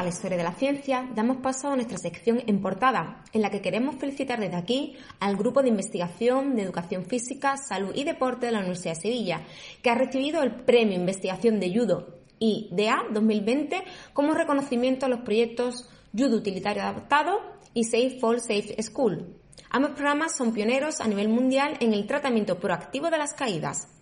Historia 0.09 0.37
de 0.37 0.43
la 0.43 0.53
ciencia, 0.53 1.09
damos 1.15 1.37
paso 1.37 1.71
a 1.71 1.75
nuestra 1.75 1.97
sección 1.97 2.41
en 2.45 2.61
portada, 2.61 3.23
en 3.33 3.41
la 3.41 3.49
que 3.49 3.61
queremos 3.61 3.95
felicitar 3.95 4.39
desde 4.39 4.57
aquí 4.57 4.97
al 5.19 5.37
Grupo 5.37 5.61
de 5.61 5.69
Investigación 5.69 6.55
de 6.55 6.63
Educación 6.63 7.05
Física, 7.05 7.57
Salud 7.57 7.91
y 7.95 8.03
Deporte 8.03 8.47
de 8.47 8.51
la 8.51 8.59
Universidad 8.59 8.95
de 8.95 9.01
Sevilla, 9.01 9.41
que 9.81 9.89
ha 9.89 9.95
recibido 9.95 10.43
el 10.43 10.55
Premio 10.63 10.95
Investigación 10.95 11.59
de 11.59 11.73
Judo 11.73 12.19
IDA 12.39 13.03
2020 13.11 13.83
como 14.13 14.33
reconocimiento 14.33 15.05
a 15.05 15.09
los 15.09 15.21
proyectos 15.21 15.89
Judo 16.17 16.37
Utilitario 16.37 16.83
Adaptado 16.83 17.39
y 17.73 17.83
Safe 17.83 18.17
for 18.19 18.39
Safe 18.39 18.81
School. 18.81 19.35
Ambos 19.69 19.91
programas 19.91 20.35
son 20.35 20.53
pioneros 20.53 21.01
a 21.01 21.07
nivel 21.07 21.29
mundial 21.29 21.77
en 21.79 21.93
el 21.93 22.07
tratamiento 22.07 22.59
proactivo 22.59 23.09
de 23.09 23.17
las 23.17 23.33
caídas. 23.33 23.98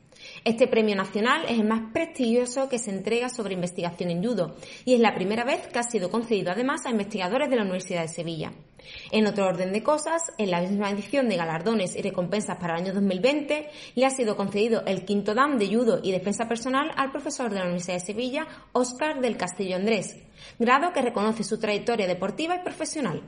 Este 0.48 0.66
premio 0.66 0.96
nacional 0.96 1.44
es 1.44 1.60
el 1.60 1.68
más 1.68 1.92
prestigioso 1.92 2.70
que 2.70 2.80
se 2.80 2.89
entrega 2.89 3.27
sobre 3.27 3.54
investigación 3.54 4.12
en 4.12 4.24
judo 4.24 4.56
y 4.86 4.94
es 4.94 5.00
la 5.01 5.13
primera 5.13 5.44
vez 5.44 5.68
que 5.68 5.77
ha 5.77 5.84
sido 5.84 6.10
concedido 6.10 6.51
además 6.51 6.86
a 6.86 6.89
investigadores 6.89 7.50
de 7.50 7.58
la 7.58 7.63
Universidad 7.63 8.04
de 8.04 8.08
Sevilla. 8.08 8.54
En 9.12 9.27
otro 9.27 9.46
orden 9.46 9.74
de 9.74 9.84
cosas, 9.84 10.22
en 10.38 10.50
la 10.50 10.62
misma 10.62 10.89
edición 10.89 11.27
de 11.27 11.36
galardones 11.36 11.98
y 11.98 12.01
recompensas 12.01 12.56
para 12.60 12.75
el 12.75 12.86
año 12.86 12.94
2020, 12.94 13.68
le 13.96 14.06
ha 14.06 14.10
sido 14.10 14.38
concedido 14.38 14.86
el 14.86 15.04
quinto 15.04 15.36
DAM 15.36 15.58
de 15.58 15.68
judo 15.68 16.00
y 16.01 16.13
defensa 16.13 16.48
personal 16.48 16.94
al 16.96 17.12
profesor 17.12 17.50
de 17.50 17.58
la 17.58 17.66
Universidad 17.66 17.96
de 17.96 18.06
Sevilla, 18.06 18.48
Óscar 18.72 19.20
del 19.20 19.36
Castillo 19.36 19.75
Andrés, 19.75 20.16
grado 20.60 20.94
que 20.94 21.01
reconoce 21.01 21.44
su 21.44 21.60
trayectoria 21.60 22.08
deportiva 22.08 22.56
y 22.56 22.63
profesional. 22.63 23.22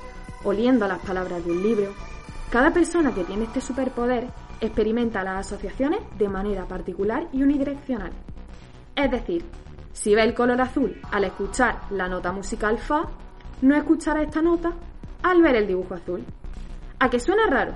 oliendo 0.43 0.87
las 0.87 0.99
palabras 0.99 1.43
de 1.43 1.51
un 1.51 1.63
libro. 1.63 1.93
Cada 2.51 2.71
persona 2.71 3.11
que 3.15 3.23
tiene 3.23 3.45
este 3.45 3.59
superpoder 3.59 4.27
experimenta 4.61 5.23
las 5.23 5.47
asociaciones 5.47 6.01
de 6.19 6.29
manera 6.29 6.67
particular 6.67 7.27
y 7.33 7.41
unidireccional. 7.41 8.11
Es 8.99 9.09
decir, 9.09 9.45
si 9.93 10.13
ve 10.13 10.23
el 10.23 10.33
color 10.33 10.59
azul 10.59 10.99
al 11.09 11.23
escuchar 11.23 11.83
la 11.89 12.09
nota 12.09 12.33
musical 12.33 12.77
Fa, 12.77 13.03
no 13.61 13.77
escuchará 13.77 14.21
esta 14.21 14.41
nota 14.41 14.73
al 15.23 15.41
ver 15.41 15.55
el 15.55 15.67
dibujo 15.67 15.93
azul. 15.93 16.25
¿A 16.99 17.09
qué 17.09 17.17
suena 17.17 17.47
raro? 17.47 17.75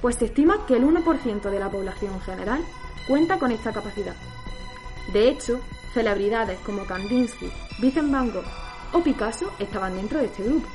Pues 0.00 0.16
se 0.16 0.24
estima 0.24 0.66
que 0.66 0.74
el 0.74 0.82
1% 0.82 1.48
de 1.48 1.60
la 1.60 1.70
población 1.70 2.20
general 2.22 2.60
cuenta 3.06 3.38
con 3.38 3.52
esta 3.52 3.72
capacidad. 3.72 4.16
De 5.12 5.28
hecho, 5.28 5.60
celebridades 5.94 6.58
como 6.66 6.86
Kandinsky, 6.86 7.48
Vincent 7.80 8.10
Van 8.10 8.32
Gogh 8.32 8.44
o 8.94 9.00
Picasso 9.00 9.48
estaban 9.60 9.94
dentro 9.94 10.18
de 10.18 10.24
este 10.24 10.42
grupo. 10.42 10.66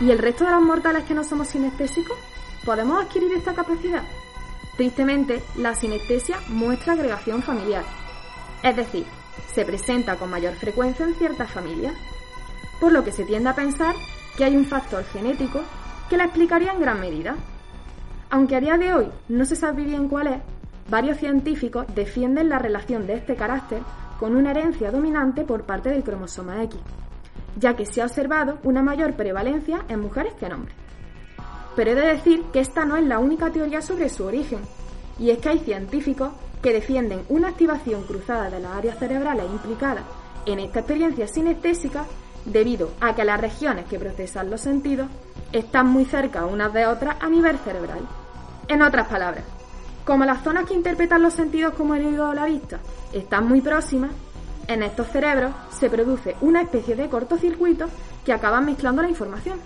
¿Y 0.00 0.10
el 0.12 0.18
resto 0.18 0.44
de 0.44 0.52
los 0.52 0.62
mortales 0.62 1.02
que 1.02 1.14
no 1.14 1.24
somos 1.24 1.48
sinestésicos? 1.48 2.16
¿Podemos 2.64 3.04
adquirir 3.04 3.32
esta 3.32 3.52
capacidad? 3.52 4.02
Tristemente, 4.76 5.42
la 5.56 5.74
sinestesia 5.74 6.38
muestra 6.48 6.94
agregación 6.94 7.42
familiar, 7.42 7.84
es 8.62 8.74
decir, 8.74 9.04
se 9.52 9.64
presenta 9.64 10.16
con 10.16 10.30
mayor 10.30 10.54
frecuencia 10.54 11.04
en 11.04 11.14
ciertas 11.14 11.50
familias, 11.50 11.94
por 12.80 12.90
lo 12.90 13.04
que 13.04 13.12
se 13.12 13.24
tiende 13.24 13.50
a 13.50 13.54
pensar 13.54 13.94
que 14.36 14.44
hay 14.44 14.56
un 14.56 14.64
factor 14.64 15.04
genético 15.04 15.60
que 16.08 16.16
la 16.16 16.24
explicaría 16.24 16.72
en 16.72 16.80
gran 16.80 17.00
medida. 17.00 17.36
Aunque 18.30 18.56
a 18.56 18.60
día 18.60 18.78
de 18.78 18.94
hoy 18.94 19.10
no 19.28 19.44
se 19.44 19.56
sabe 19.56 19.84
bien 19.84 20.08
cuál 20.08 20.28
es, 20.28 20.40
varios 20.88 21.18
científicos 21.18 21.86
defienden 21.94 22.48
la 22.48 22.58
relación 22.58 23.06
de 23.06 23.14
este 23.14 23.36
carácter 23.36 23.82
con 24.18 24.34
una 24.34 24.52
herencia 24.52 24.90
dominante 24.90 25.44
por 25.44 25.64
parte 25.64 25.90
del 25.90 26.02
cromosoma 26.02 26.62
X, 26.64 26.80
ya 27.58 27.76
que 27.76 27.84
se 27.84 28.00
ha 28.00 28.06
observado 28.06 28.58
una 28.62 28.82
mayor 28.82 29.12
prevalencia 29.12 29.84
en 29.88 30.00
mujeres 30.00 30.32
que 30.34 30.46
en 30.46 30.52
hombres. 30.52 30.83
Pero 31.76 31.90
he 31.90 31.94
de 31.94 32.06
decir 32.06 32.44
que 32.52 32.60
esta 32.60 32.84
no 32.84 32.96
es 32.96 33.04
la 33.04 33.18
única 33.18 33.50
teoría 33.50 33.82
sobre 33.82 34.08
su 34.08 34.24
origen, 34.24 34.60
y 35.18 35.30
es 35.30 35.38
que 35.38 35.48
hay 35.48 35.58
científicos 35.60 36.30
que 36.62 36.72
defienden 36.72 37.24
una 37.28 37.48
activación 37.48 38.04
cruzada 38.04 38.50
de 38.50 38.60
las 38.60 38.72
áreas 38.72 38.98
cerebrales 38.98 39.46
implicadas 39.50 40.04
en 40.46 40.58
esta 40.60 40.80
experiencia 40.80 41.28
sinestésica 41.28 42.06
debido 42.44 42.90
a 43.00 43.14
que 43.14 43.24
las 43.24 43.40
regiones 43.40 43.86
que 43.86 43.98
procesan 43.98 44.50
los 44.50 44.60
sentidos 44.60 45.08
están 45.52 45.88
muy 45.88 46.04
cerca 46.04 46.46
unas 46.46 46.72
de 46.72 46.86
otras 46.86 47.16
a 47.20 47.28
nivel 47.28 47.58
cerebral. 47.58 48.00
En 48.68 48.82
otras 48.82 49.08
palabras, 49.08 49.44
como 50.04 50.24
las 50.24 50.42
zonas 50.42 50.66
que 50.66 50.74
interpretan 50.74 51.22
los 51.22 51.34
sentidos 51.34 51.74
como 51.74 51.94
el 51.94 52.06
oído 52.06 52.28
o 52.28 52.34
la 52.34 52.44
vista 52.46 52.80
están 53.12 53.46
muy 53.46 53.60
próximas, 53.60 54.10
en 54.66 54.82
estos 54.82 55.08
cerebros 55.08 55.52
se 55.70 55.90
produce 55.90 56.36
una 56.40 56.62
especie 56.62 56.96
de 56.96 57.08
cortocircuito 57.08 57.86
que 58.24 58.32
acaban 58.32 58.64
mezclando 58.64 59.02
la 59.02 59.08
información. 59.08 59.58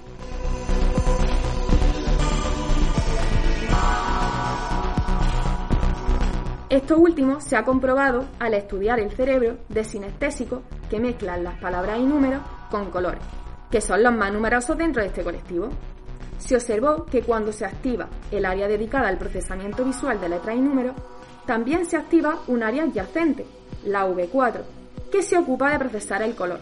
Esto 6.71 6.99
último 6.99 7.41
se 7.41 7.57
ha 7.57 7.65
comprobado 7.65 8.27
al 8.39 8.53
estudiar 8.53 9.01
el 9.01 9.11
cerebro 9.11 9.57
de 9.71 9.85
sinestésicos 9.85 10.61
que 10.91 11.01
mezclan 11.01 11.43
las 11.43 11.59
palabras 11.59 11.99
y 11.99 12.03
números 12.03 12.43
con 12.71 12.91
colores, 12.91 13.23
que 13.71 13.81
son 13.81 14.03
los 14.03 14.15
más 14.15 14.31
numerosos 14.35 14.77
dentro 14.77 15.01
de 15.01 15.09
este 15.09 15.25
colectivo. 15.25 15.71
Se 16.37 16.57
observó 16.57 17.07
que 17.07 17.23
cuando 17.23 17.53
se 17.53 17.65
activa 17.65 18.09
el 18.31 18.45
área 18.45 18.69
dedicada 18.69 19.09
al 19.09 19.17
procesamiento 19.17 19.83
visual 19.83 20.21
de 20.21 20.29
letras 20.29 20.57
y 20.57 20.61
números, 20.61 20.95
también 21.47 21.87
se 21.87 21.97
activa 21.97 22.41
un 22.49 22.63
área 22.63 22.83
adyacente, 22.83 23.47
la 23.87 24.07
V4, 24.07 24.61
que 25.11 25.23
se 25.23 25.39
ocupa 25.39 25.71
de 25.71 25.79
procesar 25.79 26.21
el 26.21 26.35
color, 26.35 26.61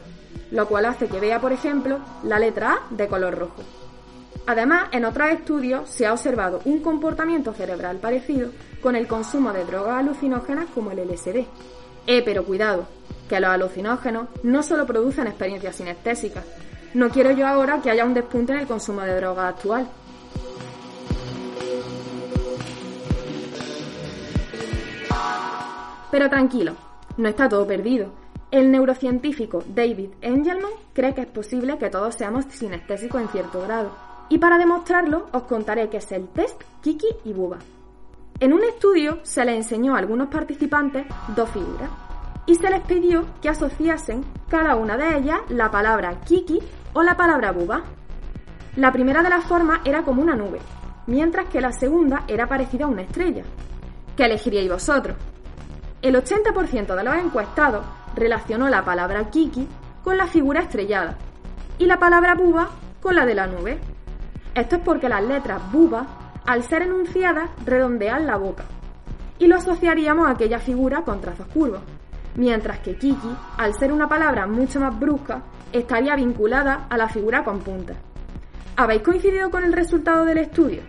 lo 0.53 0.69
cual 0.69 0.85
hace 0.85 1.09
que 1.09 1.19
vea, 1.19 1.41
por 1.41 1.53
ejemplo, 1.53 1.99
la 2.23 2.39
letra 2.39 2.75
A 2.75 2.95
de 2.95 3.09
color 3.09 3.37
rojo. 3.37 3.65
Además, 4.47 4.89
en 4.93 5.05
otros 5.05 5.29
estudios 5.31 5.89
se 5.89 6.07
ha 6.07 6.13
observado 6.13 6.61
un 6.65 6.81
comportamiento 6.81 7.53
cerebral 7.53 7.97
parecido 7.97 8.51
con 8.81 8.95
el 8.95 9.09
consumo 9.09 9.53
de 9.53 9.65
drogas 9.65 9.99
alucinógenas 9.99 10.67
como 10.73 10.93
el 10.93 11.01
LSD. 11.01 11.45
Eh, 12.07 12.23
pero 12.25 12.45
cuidado, 12.45 12.87
que 13.29 13.41
los 13.41 13.51
alucinógenos 13.51 14.29
no 14.45 14.63
solo 14.63 14.87
producen 14.87 15.27
experiencias 15.27 15.75
sinestésicas. 15.75 16.45
No 16.95 17.11
quiero 17.11 17.33
yo 17.33 17.47
ahora 17.47 17.83
que 17.83 17.91
haya 17.91 18.05
un 18.05 18.15
despunte 18.15 18.53
en 18.53 18.61
el 18.61 18.67
consumo 18.69 19.01
de 19.01 19.17
drogas 19.17 19.55
actual. 19.55 19.89
Pero 26.13 26.31
tranquilo, 26.31 26.75
no 27.17 27.29
está 27.29 27.49
todo 27.49 27.67
perdido. 27.67 28.13
El 28.53 28.71
neurocientífico 28.71 29.65
David 29.67 30.11
Engelman 30.21 30.71
cree 30.93 31.15
que 31.15 31.23
es 31.23 31.27
posible 31.27 31.77
que 31.79 31.91
todos 31.91 32.15
seamos 32.15 32.45
sinestésicos 32.45 33.21
en 33.21 33.29
cierto 33.29 33.61
grado. 33.61 34.06
Y 34.29 34.39
para 34.39 34.59
demostrarlo, 34.59 35.29
os 35.33 35.45
contaré 35.45 35.89
qué 35.89 35.99
es 35.99 36.13
el 36.13 36.29
test 36.29 36.63
Kiki 36.83 37.07
y 37.25 37.33
Buba. 37.33 37.59
En 38.41 38.53
un 38.53 38.63
estudio 38.65 39.21
se 39.23 39.45
le 39.45 39.57
enseñó 39.57 39.95
a 39.95 39.99
algunos 39.99 40.29
participantes 40.29 41.07
dos 41.35 41.49
figuras 41.51 41.91
y 42.47 42.55
se 42.55 42.71
les 42.71 42.81
pidió 42.83 43.25
que 43.41 43.49
asociasen 43.49 44.25
cada 44.49 44.77
una 44.77 44.97
de 44.97 45.19
ellas 45.19 45.41
la 45.49 45.71
palabra 45.71 46.21
Kiki 46.21 46.61
o 46.93 47.03
la 47.03 47.17
palabra 47.17 47.53
Buba. 47.53 47.83
La 48.77 48.93
primera 48.93 49.23
de 49.23 49.31
las 49.31 49.45
formas 49.45 49.81
era 49.85 50.03
como 50.03 50.23
una 50.23 50.37
nube, 50.37 50.61
mientras 51.07 51.47
que 51.47 51.61
la 51.61 51.73
segunda 51.73 52.25
era 52.29 52.47
parecida 52.47 52.85
a 52.85 52.89
una 52.89 53.03
estrella. 53.03 53.43
¿Qué 54.17 54.25
elegiríais 54.25 54.71
vosotros? 54.71 55.17
El 56.03 56.15
80% 56.15 56.95
de 56.95 57.05
los 57.05 57.15
encuestados 57.17 57.85
relacionó 58.15 58.69
la 58.69 58.85
palabra 58.85 59.31
Kiki 59.31 59.67
con 60.05 60.17
la 60.17 60.27
figura 60.27 60.61
estrellada 60.61 61.17
y 61.79 61.87
la 61.87 61.99
palabra 61.99 62.35
Buba 62.35 62.69
con 63.01 63.15
la 63.15 63.27
de 63.27 63.35
la 63.35 63.47
nube. 63.47 63.79
Esto 64.57 64.77
es 64.77 64.83
porque 64.83 65.11
las 65.11 65.23
letras 65.23 65.61
Buba, 65.71 66.07
al 66.47 66.63
ser 66.63 66.81
enunciadas, 66.81 67.51
redondean 67.67 68.27
la 68.27 68.39
boca 68.39 68.65
y 69.39 69.49
lo 69.49 69.57
asociaríamos 69.57 70.27
a 70.27 70.31
aquella 70.31 70.59
figura 70.59 71.03
con 71.03 71.21
trazos 71.21 71.47
curvos, 71.49 71.83
mientras 72.37 72.79
que 72.79 72.97
Kiki, 72.97 73.37
al 73.59 73.75
ser 73.75 73.93
una 73.93 74.09
palabra 74.09 74.47
mucho 74.47 74.81
más 74.81 74.99
brusca, 74.99 75.43
estaría 75.75 76.17
vinculada 76.17 76.87
a 76.89 76.97
la 76.97 77.07
figura 77.07 77.45
con 77.45 77.59
puntas. 77.59 77.99
¿Habéis 78.77 79.03
coincidido 79.03 79.51
con 79.51 79.63
el 79.63 79.75
resultado 79.75 80.25
del 80.25 80.39
estudio? 80.39 80.81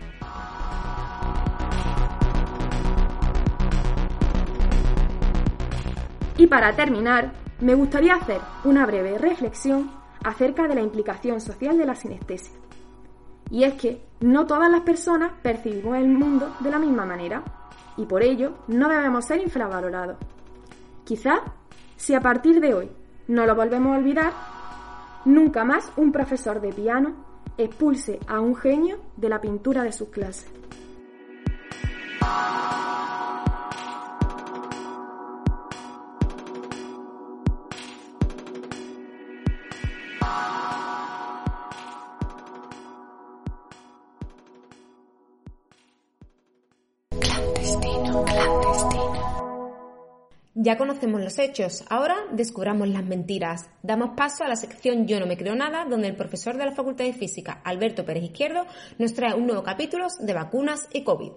Y 6.38 6.47
para 6.47 6.74
terminar, 6.74 7.33
me 7.59 7.75
gustaría 7.75 8.15
hacer 8.15 8.39
una 8.63 8.86
breve 8.86 9.17
reflexión 9.17 9.91
acerca 10.24 10.69
de 10.69 10.75
la 10.75 10.81
implicación 10.81 11.41
social 11.41 11.77
de 11.77 11.86
la 11.86 11.95
sinestesia. 11.95 12.66
Y 13.50 13.63
es 13.63 13.75
que 13.75 14.01
no 14.20 14.46
todas 14.46 14.70
las 14.70 14.82
personas 14.82 15.32
percibimos 15.42 15.98
el 15.98 16.08
mundo 16.08 16.56
de 16.60 16.72
la 16.72 16.80
misma 16.80 17.06
manera, 17.06 17.44
y 17.98 18.06
por 18.06 18.22
ello 18.22 18.54
no 18.68 18.89
debemos 18.89 19.25
ser 19.25 19.42
infravalorados. 19.42 20.18
Quizá, 21.04 21.42
si 21.96 22.13
a 22.13 22.22
partir 22.22 22.60
de 22.60 22.74
hoy 22.74 22.89
no 23.27 23.46
lo 23.46 23.56
volvemos 23.56 23.96
a 23.96 24.00
olvidar, 24.00 24.34
nunca 25.25 25.63
más 25.63 25.92
un 25.98 26.12
profesor 26.12 26.62
de 26.62 26.74
piano 26.74 27.16
expulse 27.58 28.20
a 28.27 28.39
un 28.39 28.56
genio 28.56 29.00
de 29.16 29.30
la 29.30 29.42
pintura 29.42 29.84
de 29.84 29.92
sus 29.92 30.10
clases. 30.10 30.48
Ya 50.67 50.77
conocemos 50.77 51.21
los 51.21 51.39
hechos, 51.39 51.86
ahora 51.89 52.17
descubramos 52.33 52.89
las 52.89 53.05
mentiras. 53.05 53.69
Damos 53.83 54.17
paso 54.17 54.43
a 54.43 54.50
la 54.50 54.57
sección 54.57 55.07
Yo 55.07 55.17
no 55.17 55.25
me 55.25 55.38
creo 55.38 55.55
nada, 55.55 55.86
donde 55.86 56.09
el 56.09 56.17
profesor 56.17 56.57
de 56.57 56.65
la 56.65 56.74
Facultad 56.74 57.05
de 57.05 57.13
Física, 57.13 57.62
Alberto 57.63 58.03
Pérez 58.03 58.25
Izquierdo, 58.25 58.65
nos 58.97 59.13
trae 59.13 59.33
un 59.33 59.47
nuevo 59.47 59.63
capítulo 59.63 60.07
de 60.19 60.33
vacunas 60.33 60.89
y 60.91 61.05
COVID. 61.05 61.31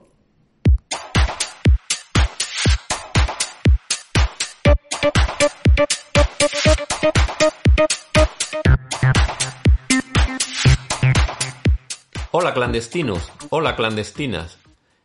Hola 12.33 12.52
clandestinos, 12.52 13.33
hola 13.50 13.76
clandestinas. 13.76 14.59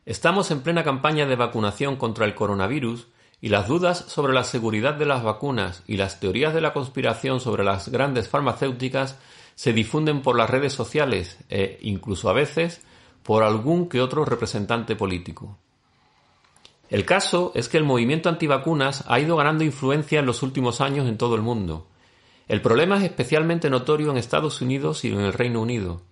Estamos 0.07 0.49
en 0.49 0.61
plena 0.61 0.83
campaña 0.83 1.27
de 1.27 1.35
vacunación 1.35 1.97
contra 1.97 2.25
el 2.25 2.33
coronavirus 2.33 3.07
y 3.41 3.49
las 3.49 3.67
dudas 3.67 4.05
sobre 4.07 4.33
la 4.33 4.43
seguridad 4.43 4.95
de 4.95 5.05
las 5.05 5.23
vacunas 5.23 5.83
y 5.87 5.97
las 5.97 6.19
teorías 6.19 6.53
de 6.53 6.61
la 6.61 6.73
conspiración 6.73 7.39
sobre 7.39 7.63
las 7.63 7.89
grandes 7.89 8.29
farmacéuticas 8.29 9.17
se 9.55 9.73
difunden 9.73 10.21
por 10.21 10.37
las 10.37 10.49
redes 10.49 10.73
sociales 10.73 11.37
e 11.49 11.79
incluso 11.81 12.29
a 12.29 12.33
veces 12.33 12.81
por 13.23 13.43
algún 13.43 13.89
que 13.89 14.01
otro 14.01 14.25
representante 14.25 14.95
político. 14.95 15.57
El 16.89 17.05
caso 17.05 17.51
es 17.55 17.67
que 17.67 17.77
el 17.77 17.83
movimiento 17.83 18.29
antivacunas 18.29 19.03
ha 19.07 19.19
ido 19.19 19.35
ganando 19.35 19.63
influencia 19.63 20.19
en 20.19 20.25
los 20.25 20.43
últimos 20.43 20.81
años 20.81 21.07
en 21.07 21.17
todo 21.17 21.35
el 21.35 21.41
mundo. 21.41 21.87
El 22.47 22.61
problema 22.61 22.97
es 22.97 23.03
especialmente 23.03 23.71
notorio 23.71 24.11
en 24.11 24.17
Estados 24.17 24.61
Unidos 24.61 25.03
y 25.03 25.11
en 25.11 25.21
el 25.21 25.33
Reino 25.33 25.61
Unido. 25.61 26.03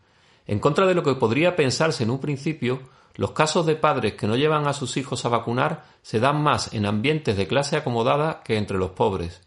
En 0.47 0.59
contra 0.59 0.85
de 0.85 0.93
lo 0.93 1.03
que 1.03 1.15
podría 1.15 1.55
pensarse 1.55 2.03
en 2.03 2.09
un 2.09 2.19
principio, 2.19 2.81
los 3.15 3.31
casos 3.31 3.65
de 3.65 3.75
padres 3.75 4.13
que 4.13 4.27
no 4.27 4.35
llevan 4.35 4.67
a 4.67 4.73
sus 4.73 4.97
hijos 4.97 5.23
a 5.25 5.29
vacunar 5.29 5.85
se 6.01 6.19
dan 6.19 6.41
más 6.41 6.73
en 6.73 6.85
ambientes 6.85 7.37
de 7.37 7.47
clase 7.47 7.77
acomodada 7.77 8.41
que 8.43 8.57
entre 8.57 8.77
los 8.77 8.91
pobres. 8.91 9.41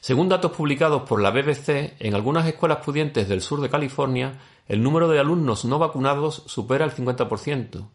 Según 0.00 0.28
datos 0.28 0.52
publicados 0.52 1.02
por 1.02 1.20
la 1.20 1.30
BBC, 1.30 1.94
en 2.00 2.14
algunas 2.14 2.46
escuelas 2.46 2.78
pudientes 2.78 3.28
del 3.28 3.40
sur 3.40 3.60
de 3.60 3.70
California, 3.70 4.40
el 4.66 4.82
número 4.82 5.06
de 5.08 5.20
alumnos 5.20 5.64
no 5.64 5.78
vacunados 5.78 6.42
supera 6.46 6.84
el 6.84 6.92
50%, 6.92 7.88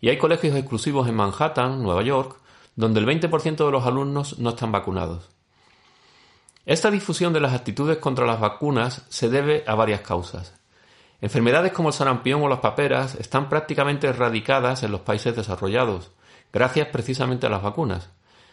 y 0.00 0.08
hay 0.10 0.18
colegios 0.18 0.56
exclusivos 0.56 1.08
en 1.08 1.16
Manhattan, 1.16 1.82
Nueva 1.82 2.02
York, 2.02 2.38
donde 2.76 3.00
el 3.00 3.06
20% 3.06 3.56
de 3.56 3.72
los 3.72 3.86
alumnos 3.86 4.38
no 4.38 4.50
están 4.50 4.70
vacunados. 4.70 5.30
Esta 6.64 6.90
difusión 6.90 7.32
de 7.32 7.40
las 7.40 7.54
actitudes 7.54 7.96
contra 7.96 8.26
las 8.26 8.38
vacunas 8.38 9.06
se 9.08 9.28
debe 9.28 9.64
a 9.66 9.74
varias 9.74 10.02
causas. 10.02 10.57
Enfermedades 11.20 11.72
como 11.72 11.88
el 11.88 11.94
sarampión 11.94 12.42
o 12.42 12.48
las 12.48 12.60
paperas 12.60 13.16
están 13.16 13.48
prácticamente 13.48 14.06
erradicadas 14.06 14.84
en 14.84 14.92
los 14.92 15.00
países 15.00 15.34
desarrollados, 15.34 16.12
gracias 16.52 16.88
precisamente 16.88 17.46
a 17.46 17.50
las 17.50 17.62
vacunas. 17.62 18.10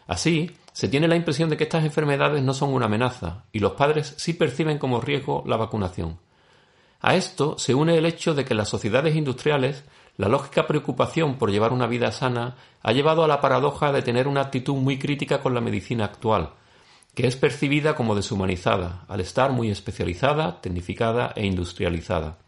Así, 0.07 0.51
se 0.73 0.87
tiene 0.87 1.07
la 1.07 1.15
impresión 1.15 1.49
de 1.49 1.57
que 1.57 1.65
estas 1.65 1.85
enfermedades 1.85 2.41
no 2.41 2.55
son 2.55 2.73
una 2.73 2.87
amenaza, 2.87 3.43
y 3.51 3.59
los 3.59 3.73
padres 3.73 4.15
sí 4.17 4.33
perciben 4.33 4.79
como 4.79 4.99
riesgo 4.99 5.43
la 5.45 5.57
vacunación. 5.57 6.19
A 7.01 7.15
esto 7.15 7.57
se 7.59 7.75
une 7.75 7.97
el 7.97 8.05
hecho 8.07 8.33
de 8.33 8.45
que 8.45 8.53
en 8.53 8.57
las 8.57 8.69
sociedades 8.69 9.15
industriales 9.15 9.83
la 10.17 10.27
lógica 10.27 10.65
preocupación 10.65 11.37
por 11.37 11.51
llevar 11.51 11.71
una 11.71 11.85
vida 11.85 12.11
sana 12.11 12.55
ha 12.81 12.91
llevado 12.93 13.23
a 13.23 13.27
la 13.27 13.41
paradoja 13.41 13.91
de 13.91 14.01
tener 14.01 14.27
una 14.27 14.41
actitud 14.41 14.73
muy 14.73 14.97
crítica 14.97 15.39
con 15.39 15.53
la 15.53 15.61
medicina 15.61 16.05
actual, 16.05 16.53
que 17.13 17.27
es 17.27 17.35
percibida 17.35 17.95
como 17.95 18.15
deshumanizada, 18.15 19.05
al 19.07 19.19
estar 19.19 19.51
muy 19.51 19.69
especializada, 19.69 20.61
tecnificada 20.61 21.31
e 21.35 21.45
industrializada. 21.45 22.39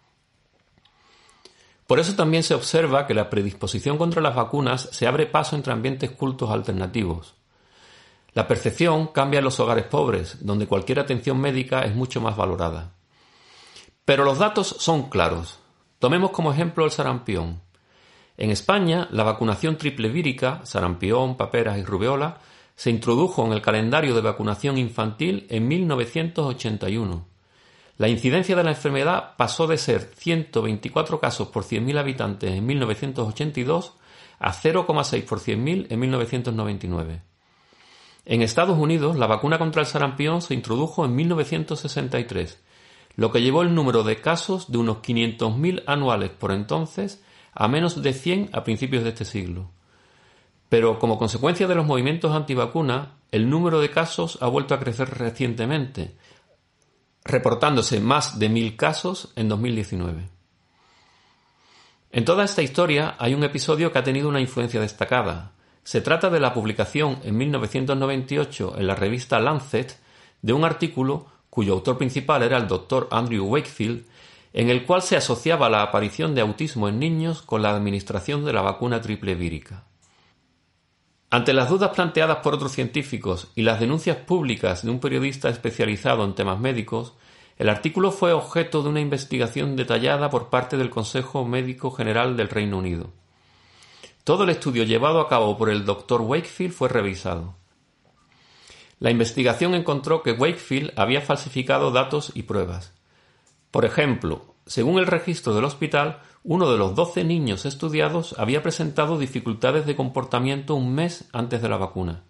Por 1.87 2.01
eso 2.01 2.15
también 2.15 2.43
se 2.43 2.53
observa 2.53 3.07
que 3.07 3.13
la 3.13 3.29
predisposición 3.29 3.97
contra 3.97 4.21
las 4.21 4.35
vacunas 4.35 4.89
se 4.91 5.07
abre 5.07 5.25
paso 5.25 5.55
entre 5.55 5.71
ambientes 5.71 6.11
cultos 6.11 6.51
alternativos. 6.51 7.35
La 8.33 8.45
percepción 8.45 9.07
cambia 9.07 9.37
en 9.37 9.45
los 9.45 9.59
hogares 9.61 9.85
pobres, 9.85 10.45
donde 10.45 10.67
cualquier 10.67 10.99
atención 10.99 11.39
médica 11.39 11.83
es 11.83 11.95
mucho 11.95 12.19
más 12.19 12.35
valorada. 12.35 12.91
Pero 14.03 14.25
los 14.25 14.37
datos 14.37 14.67
son 14.79 15.09
claros. 15.09 15.59
Tomemos 15.97 16.31
como 16.31 16.51
ejemplo 16.51 16.83
el 16.83 16.91
sarampión. 16.91 17.61
En 18.35 18.51
España, 18.51 19.07
la 19.11 19.23
vacunación 19.23 19.77
triple 19.77 20.09
vírica, 20.09 20.59
sarampión, 20.63 21.37
paperas 21.37 21.77
y 21.77 21.85
rubeola, 21.85 22.39
se 22.75 22.89
introdujo 22.89 23.45
en 23.45 23.53
el 23.53 23.61
calendario 23.61 24.13
de 24.13 24.21
vacunación 24.21 24.77
infantil 24.77 25.47
en 25.49 25.67
1981 25.69 27.36
la 27.97 28.07
incidencia 28.07 28.55
de 28.55 28.63
la 28.63 28.71
enfermedad 28.71 29.35
pasó 29.37 29.65
de 29.65 29.77
ser 29.77 30.11
124 30.15 31.19
casos 31.19 31.47
por 31.47 31.63
100.000 31.63 31.97
habitantes 31.97 32.51
en 32.51 32.65
1982 32.65 33.93
a 34.39 34.53
0,6 34.53 35.25
por 35.25 35.39
100.000 35.39 35.87
en 35.89 35.99
1999. 35.99 37.21
En 38.25 38.41
Estados 38.41 38.77
Unidos, 38.77 39.17
la 39.17 39.25
vacuna 39.25 39.57
contra 39.57 39.81
el 39.81 39.87
sarampión 39.87 40.41
se 40.41 40.53
introdujo 40.53 41.05
en 41.05 41.15
1963, 41.15 42.61
lo 43.15 43.31
que 43.31 43.41
llevó 43.41 43.63
el 43.63 43.73
número 43.73 44.03
de 44.03 44.21
casos 44.21 44.71
de 44.71 44.77
unos 44.77 44.97
500.000 44.97 45.83
anuales 45.87 46.29
por 46.29 46.51
entonces 46.51 47.23
a 47.53 47.67
menos 47.67 48.03
de 48.03 48.13
100 48.13 48.49
a 48.53 48.63
principios 48.63 49.03
de 49.03 49.09
este 49.09 49.25
siglo. 49.25 49.71
Pero 50.69 50.99
como 50.99 51.17
consecuencia 51.17 51.67
de 51.67 51.73
los 51.73 51.85
movimientos 51.85 52.35
antivacuna, 52.35 53.13
el 53.31 53.49
número 53.49 53.79
de 53.79 53.89
casos 53.89 54.37
ha 54.41 54.47
vuelto 54.47 54.75
a 54.75 54.79
crecer 54.79 55.09
recientemente, 55.09 56.15
reportándose 57.27 57.99
más 57.99 58.39
de 58.39 58.49
mil 58.49 58.75
casos 58.75 59.31
en 59.35 59.49
2019. 59.49 60.29
En 62.11 62.25
toda 62.25 62.45
esta 62.45 62.61
historia 62.61 63.15
hay 63.19 63.33
un 63.33 63.43
episodio 63.43 63.91
que 63.91 63.99
ha 63.99 64.03
tenido 64.03 64.29
una 64.29 64.39
influencia 64.41 64.79
destacada. 64.79 65.51
Se 65.83 66.01
trata 66.01 66.29
de 66.29 66.39
la 66.39 66.53
publicación 66.53 67.19
en 67.23 67.37
1998 67.37 68.75
en 68.77 68.87
la 68.87 68.95
revista 68.95 69.39
Lancet 69.39 69.99
de 70.41 70.53
un 70.53 70.63
artículo 70.63 71.27
cuyo 71.49 71.73
autor 71.73 71.97
principal 71.97 72.43
era 72.43 72.57
el 72.57 72.67
doctor 72.67 73.07
Andrew 73.11 73.45
Wakefield, 73.45 74.05
en 74.53 74.69
el 74.69 74.85
cual 74.85 75.01
se 75.01 75.17
asociaba 75.17 75.69
la 75.69 75.81
aparición 75.81 76.33
de 76.35 76.41
autismo 76.41 76.87
en 76.87 76.99
niños 76.99 77.41
con 77.41 77.61
la 77.61 77.75
administración 77.75 78.45
de 78.45 78.53
la 78.53 78.61
vacuna 78.61 79.01
triple 79.01 79.35
vírica. 79.35 79.86
Ante 81.29 81.51
las 81.51 81.69
dudas 81.69 81.91
planteadas 81.93 82.37
por 82.37 82.53
otros 82.53 82.71
científicos 82.71 83.49
y 83.53 83.63
las 83.63 83.81
denuncias 83.81 84.15
públicas 84.15 84.83
de 84.83 84.91
un 84.91 85.01
periodista 85.01 85.49
especializado 85.49 86.23
en 86.23 86.35
temas 86.35 86.57
médicos, 86.57 87.15
el 87.57 87.67
artículo 87.67 88.11
fue 88.11 88.31
objeto 88.31 88.81
de 88.81 88.89
una 88.89 89.01
investigación 89.01 89.75
detallada 89.75 90.29
por 90.29 90.49
parte 90.49 90.77
del 90.77 90.89
Consejo 90.89 91.43
Médico 91.43 91.91
General 91.91 92.37
del 92.37 92.47
Reino 92.47 92.77
Unido. 92.77 93.11
Todo 94.23 94.45
el 94.45 94.51
estudio 94.51 94.83
llevado 94.83 95.19
a 95.19 95.27
cabo 95.27 95.57
por 95.57 95.69
el 95.69 95.83
Dr. 95.83 96.21
Wakefield 96.21 96.73
fue 96.73 96.87
revisado. 96.87 97.55
La 98.99 99.11
investigación 99.11 99.75
encontró 99.75 100.23
que 100.23 100.31
Wakefield 100.31 100.93
había 100.95 101.21
falsificado 101.21 101.91
datos 101.91 102.31
y 102.35 102.43
pruebas. 102.43 102.93
Por 103.71 103.83
ejemplo, 103.83 104.55
según 104.67 104.99
el 104.99 105.07
registro 105.07 105.55
del 105.55 105.65
hospital, 105.65 106.19
uno 106.43 106.71
de 106.71 106.77
los 106.77 106.95
doce 106.95 107.23
niños 107.23 107.65
estudiados 107.65 108.35
había 108.37 108.61
presentado 108.61 109.17
dificultades 109.17 109.85
de 109.85 109.95
comportamiento 109.95 110.75
un 110.75 110.93
mes 110.93 111.27
antes 111.33 111.61
de 111.61 111.69
la 111.69 111.77
vacuna, 111.77 112.23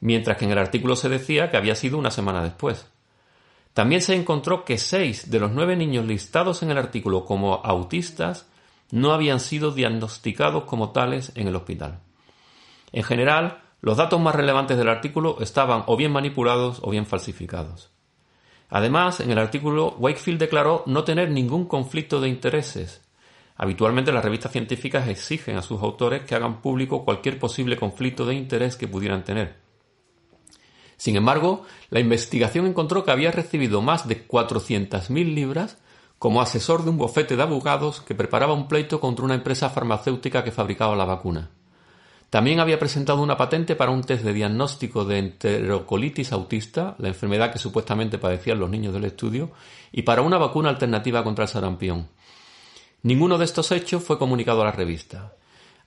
mientras 0.00 0.36
que 0.36 0.44
en 0.44 0.52
el 0.52 0.58
artículo 0.58 0.96
se 0.96 1.08
decía 1.08 1.50
que 1.50 1.56
había 1.56 1.74
sido 1.74 1.98
una 1.98 2.10
semana 2.10 2.42
después. 2.42 2.86
También 3.74 4.02
se 4.02 4.14
encontró 4.14 4.64
que 4.64 4.78
seis 4.78 5.30
de 5.30 5.38
los 5.38 5.52
nueve 5.52 5.76
niños 5.76 6.06
listados 6.06 6.62
en 6.62 6.70
el 6.70 6.78
artículo 6.78 7.24
como 7.24 7.54
autistas 7.64 8.48
no 8.90 9.12
habían 9.12 9.38
sido 9.38 9.70
diagnosticados 9.70 10.64
como 10.64 10.90
tales 10.90 11.32
en 11.34 11.48
el 11.48 11.56
hospital. 11.56 12.00
En 12.92 13.02
general, 13.04 13.62
los 13.80 13.96
datos 13.96 14.20
más 14.20 14.34
relevantes 14.34 14.76
del 14.78 14.88
artículo 14.88 15.36
estaban 15.40 15.84
o 15.86 15.96
bien 15.96 16.10
manipulados 16.10 16.80
o 16.82 16.90
bien 16.90 17.06
falsificados. 17.06 17.90
Además, 18.70 19.20
en 19.20 19.30
el 19.30 19.38
artículo, 19.38 19.96
Wakefield 19.98 20.38
declaró 20.38 20.82
no 20.86 21.04
tener 21.04 21.30
ningún 21.30 21.66
conflicto 21.66 22.20
de 22.20 22.28
intereses. 22.28 23.02
Habitualmente 23.56 24.12
las 24.12 24.24
revistas 24.24 24.52
científicas 24.52 25.08
exigen 25.08 25.56
a 25.56 25.62
sus 25.62 25.82
autores 25.82 26.22
que 26.22 26.34
hagan 26.34 26.60
público 26.60 27.04
cualquier 27.04 27.38
posible 27.38 27.76
conflicto 27.76 28.24
de 28.24 28.34
interés 28.34 28.76
que 28.76 28.86
pudieran 28.86 29.24
tener. 29.24 29.56
Sin 30.96 31.16
embargo, 31.16 31.64
la 31.90 32.00
investigación 32.00 32.66
encontró 32.66 33.04
que 33.04 33.10
había 33.10 33.30
recibido 33.30 33.82
más 33.82 34.06
de 34.06 34.26
400.000 34.26 35.34
libras 35.34 35.78
como 36.18 36.42
asesor 36.42 36.84
de 36.84 36.90
un 36.90 36.98
bufete 36.98 37.36
de 37.36 37.42
abogados 37.42 38.00
que 38.00 38.14
preparaba 38.14 38.52
un 38.52 38.68
pleito 38.68 39.00
contra 39.00 39.24
una 39.24 39.34
empresa 39.34 39.70
farmacéutica 39.70 40.42
que 40.42 40.50
fabricaba 40.50 40.96
la 40.96 41.04
vacuna. 41.04 41.50
También 42.30 42.60
había 42.60 42.78
presentado 42.78 43.22
una 43.22 43.38
patente 43.38 43.74
para 43.74 43.90
un 43.90 44.02
test 44.02 44.22
de 44.22 44.34
diagnóstico 44.34 45.04
de 45.06 45.18
enterocolitis 45.18 46.32
autista, 46.32 46.94
la 46.98 47.08
enfermedad 47.08 47.50
que 47.50 47.58
supuestamente 47.58 48.18
padecían 48.18 48.58
los 48.58 48.68
niños 48.68 48.92
del 48.92 49.06
estudio, 49.06 49.50
y 49.92 50.02
para 50.02 50.20
una 50.20 50.36
vacuna 50.36 50.68
alternativa 50.68 51.24
contra 51.24 51.44
el 51.44 51.48
sarampión. 51.48 52.08
Ninguno 53.02 53.38
de 53.38 53.46
estos 53.46 53.72
hechos 53.72 54.02
fue 54.02 54.18
comunicado 54.18 54.60
a 54.60 54.66
la 54.66 54.72
revista. 54.72 55.32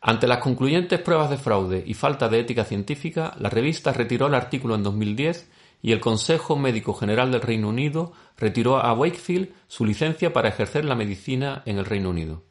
Ante 0.01 0.27
las 0.27 0.39
concluyentes 0.39 0.99
pruebas 0.99 1.29
de 1.29 1.37
fraude 1.37 1.83
y 1.85 1.93
falta 1.93 2.27
de 2.27 2.39
ética 2.39 2.63
científica, 2.63 3.35
la 3.37 3.49
revista 3.49 3.93
retiró 3.93 4.25
el 4.25 4.33
artículo 4.33 4.73
en 4.73 4.81
2010 4.81 5.47
y 5.83 5.91
el 5.91 5.99
Consejo 5.99 6.55
Médico 6.55 6.95
General 6.95 7.31
del 7.31 7.41
Reino 7.41 7.69
Unido 7.69 8.13
retiró 8.35 8.77
a 8.77 8.93
Wakefield 8.93 9.49
su 9.67 9.85
licencia 9.85 10.33
para 10.33 10.49
ejercer 10.49 10.85
la 10.85 10.95
medicina 10.95 11.61
en 11.67 11.77
el 11.77 11.85
Reino 11.85 12.09
Unido. 12.09 12.43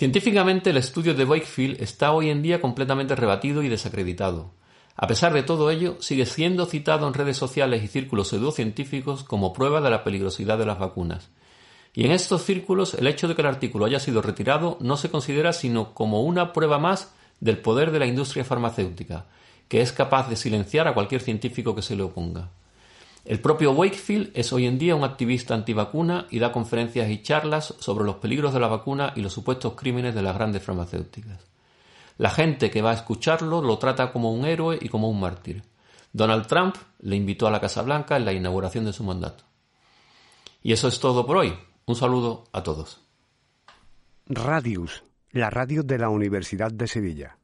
Científicamente 0.00 0.70
el 0.70 0.78
estudio 0.78 1.12
de 1.12 1.26
Wakefield 1.26 1.82
está 1.82 2.12
hoy 2.12 2.30
en 2.30 2.40
día 2.40 2.62
completamente 2.62 3.14
rebatido 3.14 3.62
y 3.62 3.68
desacreditado. 3.68 4.50
A 4.96 5.06
pesar 5.06 5.34
de 5.34 5.42
todo 5.42 5.70
ello, 5.70 5.98
sigue 6.00 6.24
siendo 6.24 6.64
citado 6.64 7.06
en 7.06 7.12
redes 7.12 7.36
sociales 7.36 7.84
y 7.84 7.86
círculos 7.86 8.28
pseudocientíficos 8.28 9.24
como 9.24 9.52
prueba 9.52 9.82
de 9.82 9.90
la 9.90 10.02
peligrosidad 10.02 10.56
de 10.56 10.64
las 10.64 10.78
vacunas. 10.78 11.28
Y 11.92 12.06
en 12.06 12.12
estos 12.12 12.44
círculos 12.44 12.94
el 12.94 13.08
hecho 13.08 13.28
de 13.28 13.34
que 13.34 13.42
el 13.42 13.48
artículo 13.48 13.84
haya 13.84 14.00
sido 14.00 14.22
retirado 14.22 14.78
no 14.80 14.96
se 14.96 15.10
considera 15.10 15.52
sino 15.52 15.92
como 15.92 16.22
una 16.22 16.54
prueba 16.54 16.78
más 16.78 17.12
del 17.40 17.58
poder 17.58 17.90
de 17.90 17.98
la 17.98 18.06
industria 18.06 18.42
farmacéutica, 18.42 19.26
que 19.68 19.82
es 19.82 19.92
capaz 19.92 20.30
de 20.30 20.36
silenciar 20.36 20.88
a 20.88 20.94
cualquier 20.94 21.20
científico 21.20 21.74
que 21.74 21.82
se 21.82 21.94
le 21.94 22.04
oponga. 22.04 22.48
El 23.30 23.38
propio 23.38 23.70
Wakefield 23.70 24.32
es 24.34 24.52
hoy 24.52 24.66
en 24.66 24.76
día 24.76 24.96
un 24.96 25.04
activista 25.04 25.54
antivacuna 25.54 26.26
y 26.30 26.40
da 26.40 26.50
conferencias 26.50 27.08
y 27.10 27.22
charlas 27.22 27.76
sobre 27.78 28.04
los 28.04 28.16
peligros 28.16 28.52
de 28.52 28.58
la 28.58 28.66
vacuna 28.66 29.12
y 29.14 29.20
los 29.20 29.32
supuestos 29.32 29.74
crímenes 29.74 30.16
de 30.16 30.22
las 30.22 30.34
grandes 30.34 30.64
farmacéuticas. 30.64 31.38
La 32.18 32.30
gente 32.30 32.72
que 32.72 32.82
va 32.82 32.90
a 32.90 32.94
escucharlo 32.94 33.62
lo 33.62 33.78
trata 33.78 34.10
como 34.10 34.34
un 34.34 34.46
héroe 34.46 34.80
y 34.82 34.88
como 34.88 35.08
un 35.08 35.20
mártir. 35.20 35.62
Donald 36.12 36.48
Trump 36.48 36.74
le 37.02 37.14
invitó 37.14 37.46
a 37.46 37.52
la 37.52 37.60
Casa 37.60 37.82
Blanca 37.82 38.16
en 38.16 38.24
la 38.24 38.32
inauguración 38.32 38.84
de 38.84 38.92
su 38.92 39.04
mandato. 39.04 39.44
Y 40.60 40.72
eso 40.72 40.88
es 40.88 40.98
todo 40.98 41.24
por 41.24 41.36
hoy. 41.36 41.56
Un 41.86 41.94
saludo 41.94 42.48
a 42.50 42.64
todos. 42.64 43.00
Radius, 44.26 45.04
la 45.30 45.50
radio 45.50 45.84
de 45.84 45.98
la 45.98 46.08
Universidad 46.08 46.72
de 46.72 46.88
Sevilla. 46.88 47.38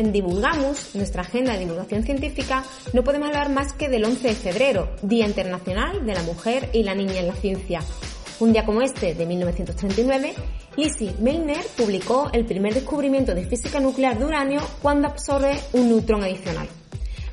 En 0.00 0.12
Divulgamos, 0.12 0.94
nuestra 0.94 1.20
agenda 1.20 1.52
de 1.52 1.58
divulgación 1.58 2.02
científica, 2.04 2.64
no 2.94 3.04
podemos 3.04 3.28
hablar 3.28 3.50
más 3.50 3.74
que 3.74 3.90
del 3.90 4.06
11 4.06 4.28
de 4.28 4.34
febrero, 4.34 4.88
Día 5.02 5.26
Internacional 5.26 6.06
de 6.06 6.14
la 6.14 6.22
Mujer 6.22 6.70
y 6.72 6.84
la 6.84 6.94
Niña 6.94 7.20
en 7.20 7.26
la 7.26 7.34
Ciencia. 7.34 7.82
Un 8.38 8.54
día 8.54 8.64
como 8.64 8.80
este, 8.80 9.14
de 9.14 9.26
1939, 9.26 10.32
Lizzie 10.78 11.12
Meitner 11.20 11.62
publicó 11.76 12.30
el 12.32 12.46
primer 12.46 12.72
descubrimiento 12.72 13.34
de 13.34 13.44
física 13.44 13.78
nuclear 13.78 14.18
de 14.18 14.24
uranio 14.24 14.62
cuando 14.80 15.06
absorbe 15.06 15.60
un 15.74 15.90
neutrón 15.90 16.24
adicional. 16.24 16.66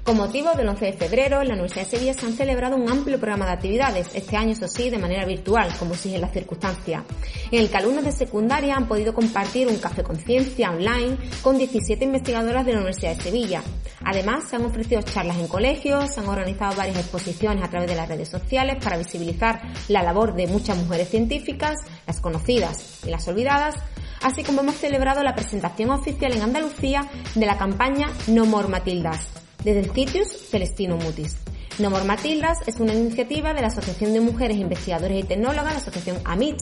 Con 0.08 0.16
motivo 0.16 0.54
del 0.54 0.70
11 0.70 0.86
de 0.86 0.94
febrero, 0.94 1.42
en 1.42 1.50
la 1.50 1.56
Universidad 1.56 1.84
de 1.84 1.90
Sevilla 1.90 2.14
se 2.14 2.26
han 2.26 2.32
celebrado 2.32 2.78
un 2.78 2.90
amplio 2.90 3.20
programa 3.20 3.46
de 3.46 3.52
actividades, 3.52 4.08
este 4.14 4.38
año 4.38 4.54
eso 4.54 4.66
sí, 4.66 4.90
de 4.90 4.98
manera 4.98 5.26
virtual, 5.26 5.68
como 5.78 5.96
exigen 5.96 6.22
las 6.22 6.32
circunstancias, 6.32 7.04
en 7.52 7.60
el 7.60 7.70
que 7.70 7.76
alumnos 7.76 8.06
de 8.06 8.14
secundaria 8.14 8.78
han 8.78 8.88
podido 8.88 9.14
compartir 9.14 9.68
un 9.68 9.76
café 9.80 10.04
con 10.04 10.16
ciencia 10.16 10.72
online 10.72 11.18
con 11.42 11.58
17 11.58 12.06
investigadoras 12.06 12.66
de 12.66 12.72
la 12.72 12.78
Universidad 12.78 13.18
de 13.18 13.22
Sevilla. 13.22 13.62
Además, 14.06 14.46
se 14.50 14.56
han 14.56 14.64
ofrecido 14.64 15.02
charlas 15.02 15.40
en 15.40 15.50
colegios, 15.50 16.14
se 16.14 16.22
han 16.22 16.30
organizado 16.30 16.74
varias 16.78 17.00
exposiciones 17.00 17.62
a 17.62 17.70
través 17.70 17.90
de 17.90 17.98
las 17.98 18.08
redes 18.08 18.30
sociales 18.30 18.78
para 18.82 18.98
visibilizar 18.98 19.62
la 19.90 20.04
labor 20.04 20.36
de 20.36 20.48
muchas 20.48 20.78
mujeres 20.78 21.10
científicas, 21.10 21.76
las 22.06 22.22
conocidas 22.22 23.02
y 23.06 23.10
las 23.10 23.28
olvidadas, 23.28 23.76
así 24.22 24.46
como 24.46 24.62
hemos 24.62 24.76
celebrado 24.76 25.22
la 25.22 25.36
presentación 25.36 25.90
oficial 25.90 26.32
en 26.32 26.44
Andalucía 26.44 27.02
de 27.36 27.46
la 27.46 27.58
campaña 27.58 28.08
No 28.28 28.46
More 28.46 28.70
Matildas, 28.70 29.37
desde 29.64 29.80
el 29.80 29.92
Citius 29.92 30.28
Celestino 30.50 30.98
Mutis. 30.98 31.36
Nomor 31.80 32.06
Matildas 32.06 32.60
es 32.66 32.80
una 32.80 32.94
iniciativa 32.94 33.54
de 33.54 33.62
la 33.62 33.68
Asociación 33.68 34.14
de 34.14 34.20
Mujeres 34.20 34.58
Investigadoras 34.58 35.18
y 35.18 35.24
Tecnólogas, 35.24 35.74
la 35.74 35.80
Asociación 35.80 36.18
AMIT, 36.26 36.58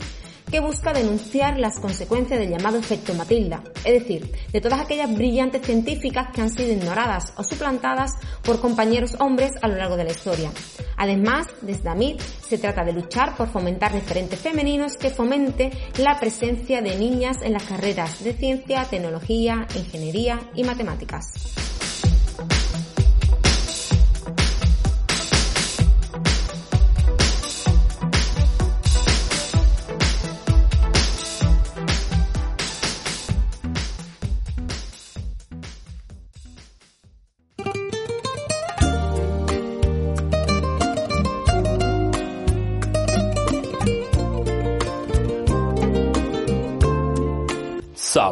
que 0.50 0.60
busca 0.60 0.94
denunciar 0.94 1.58
las 1.58 1.80
consecuencias 1.80 2.40
del 2.40 2.50
llamado 2.50 2.78
efecto 2.78 3.14
Matilda, 3.14 3.64
es 3.84 3.94
decir, 3.94 4.32
de 4.52 4.62
todas 4.62 4.80
aquellas 4.80 5.14
brillantes 5.14 5.66
científicas 5.66 6.28
que 6.34 6.42
han 6.42 6.50
sido 6.50 6.72
ignoradas 6.72 7.34
o 7.38 7.44
suplantadas 7.44 8.12
por 8.44 8.60
compañeros 8.60 9.16
hombres 9.20 9.54
a 9.62 9.68
lo 9.68 9.76
largo 9.76 9.98
de 9.98 10.04
la 10.04 10.12
historia. 10.12 10.52
Además, 10.98 11.48
desde 11.62 11.90
AMIT 11.90 12.22
se 12.22 12.58
trata 12.58 12.84
de 12.84 12.94
luchar 12.94 13.36
por 13.36 13.50
fomentar 13.50 13.92
referentes 13.92 14.40
femeninos 14.40 14.98
que 14.98 15.10
fomente 15.10 15.72
la 15.98 16.20
presencia 16.20 16.82
de 16.82 16.96
niñas 16.98 17.38
en 17.42 17.54
las 17.54 17.64
carreras 17.64 18.24
de 18.24 18.34
ciencia, 18.34 18.86
tecnología, 18.86 19.66
ingeniería 19.76 20.40
y 20.56 20.64
matemáticas. 20.64 21.65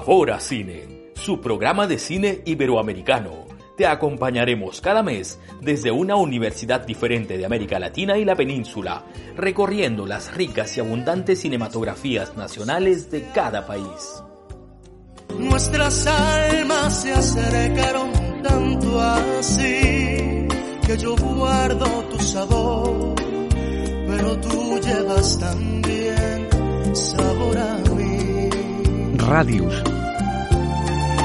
Sabor 0.04 0.32
a 0.32 0.40
Cine, 0.42 1.14
su 1.14 1.40
programa 1.40 1.88
de 1.88 1.98
cine 1.98 2.42
iberoamericano. 2.44 3.46
Te 3.78 3.88
acompañaremos 3.88 4.82
cada 4.82 5.02
mes 5.02 5.40
desde 5.62 5.92
una 5.92 6.18
universidad 6.18 6.86
diferente 6.86 7.38
de 7.38 7.46
América 7.46 7.80
Latina 7.80 8.18
y 8.18 8.26
la 8.26 8.36
península, 8.36 9.06
recorriendo 9.38 10.06
las 10.06 10.36
ricas 10.36 10.76
y 10.76 10.82
abundantes 10.82 11.40
cinematografías 11.40 12.36
nacionales 12.36 13.10
de 13.12 13.30
cada 13.34 13.66
país. 13.66 14.22
Nuestras 15.40 16.06
almas 16.06 17.02
se 17.02 17.14
acercaron 17.14 18.12
tanto 18.44 19.00
así 19.00 20.48
que 20.86 20.98
yo 20.98 21.16
guardo 21.16 21.86
tu 22.12 22.20
sabor, 22.20 23.16
pero 24.06 24.38
tú 24.42 24.82
llevas 24.82 25.40
también 25.40 26.50
sabor 26.92 27.33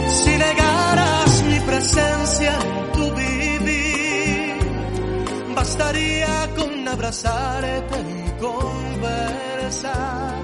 Si 0.08 0.30
negaras 0.30 1.42
mi 1.44 1.61
presencia 1.61 2.52
en 2.52 2.92
tu 2.92 3.14
vivir, 3.14 4.56
bastaría 5.54 6.48
con 6.56 6.88
abrazarte 6.88 7.98
y 8.00 8.40
conversar. 8.40 10.34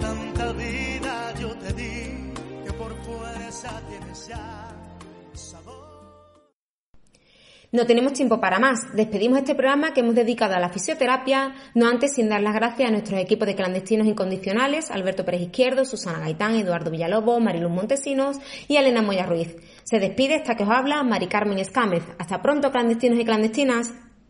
Tanta 0.00 0.52
vida 0.52 1.34
yo 1.40 1.56
te 1.56 1.72
di 1.72 2.32
que 2.64 2.72
por 2.72 2.94
fuerza 3.04 3.80
tienes 3.88 4.26
ya 4.26 4.55
No 7.76 7.84
tenemos 7.84 8.14
tiempo 8.14 8.40
para 8.40 8.58
más. 8.58 8.78
Despedimos 8.94 9.36
este 9.38 9.54
programa 9.54 9.92
que 9.92 10.00
hemos 10.00 10.14
dedicado 10.14 10.54
a 10.54 10.58
la 10.58 10.70
fisioterapia, 10.70 11.54
no 11.74 11.86
antes 11.86 12.14
sin 12.14 12.30
dar 12.30 12.40
las 12.40 12.54
gracias 12.54 12.88
a 12.88 12.90
nuestros 12.90 13.20
equipos 13.20 13.46
de 13.46 13.54
clandestinos 13.54 14.06
incondicionales, 14.06 14.90
Alberto 14.90 15.26
Pérez 15.26 15.42
Izquierdo, 15.42 15.84
Susana 15.84 16.20
Gaitán, 16.20 16.54
Eduardo 16.54 16.90
Villalobos, 16.90 17.38
Mariluz 17.38 17.70
Montesinos 17.70 18.38
y 18.66 18.76
Elena 18.76 19.02
Moya 19.02 19.26
Ruiz. 19.26 19.56
Se 19.84 20.00
despide 20.00 20.36
esta 20.36 20.56
que 20.56 20.62
os 20.62 20.70
habla 20.70 21.02
Mari 21.02 21.26
Carmen 21.26 21.58
Escámez. 21.58 22.02
Hasta 22.18 22.40
pronto, 22.40 22.72
clandestinos 22.72 23.18
y 23.18 23.26
clandestinas. 23.26 23.92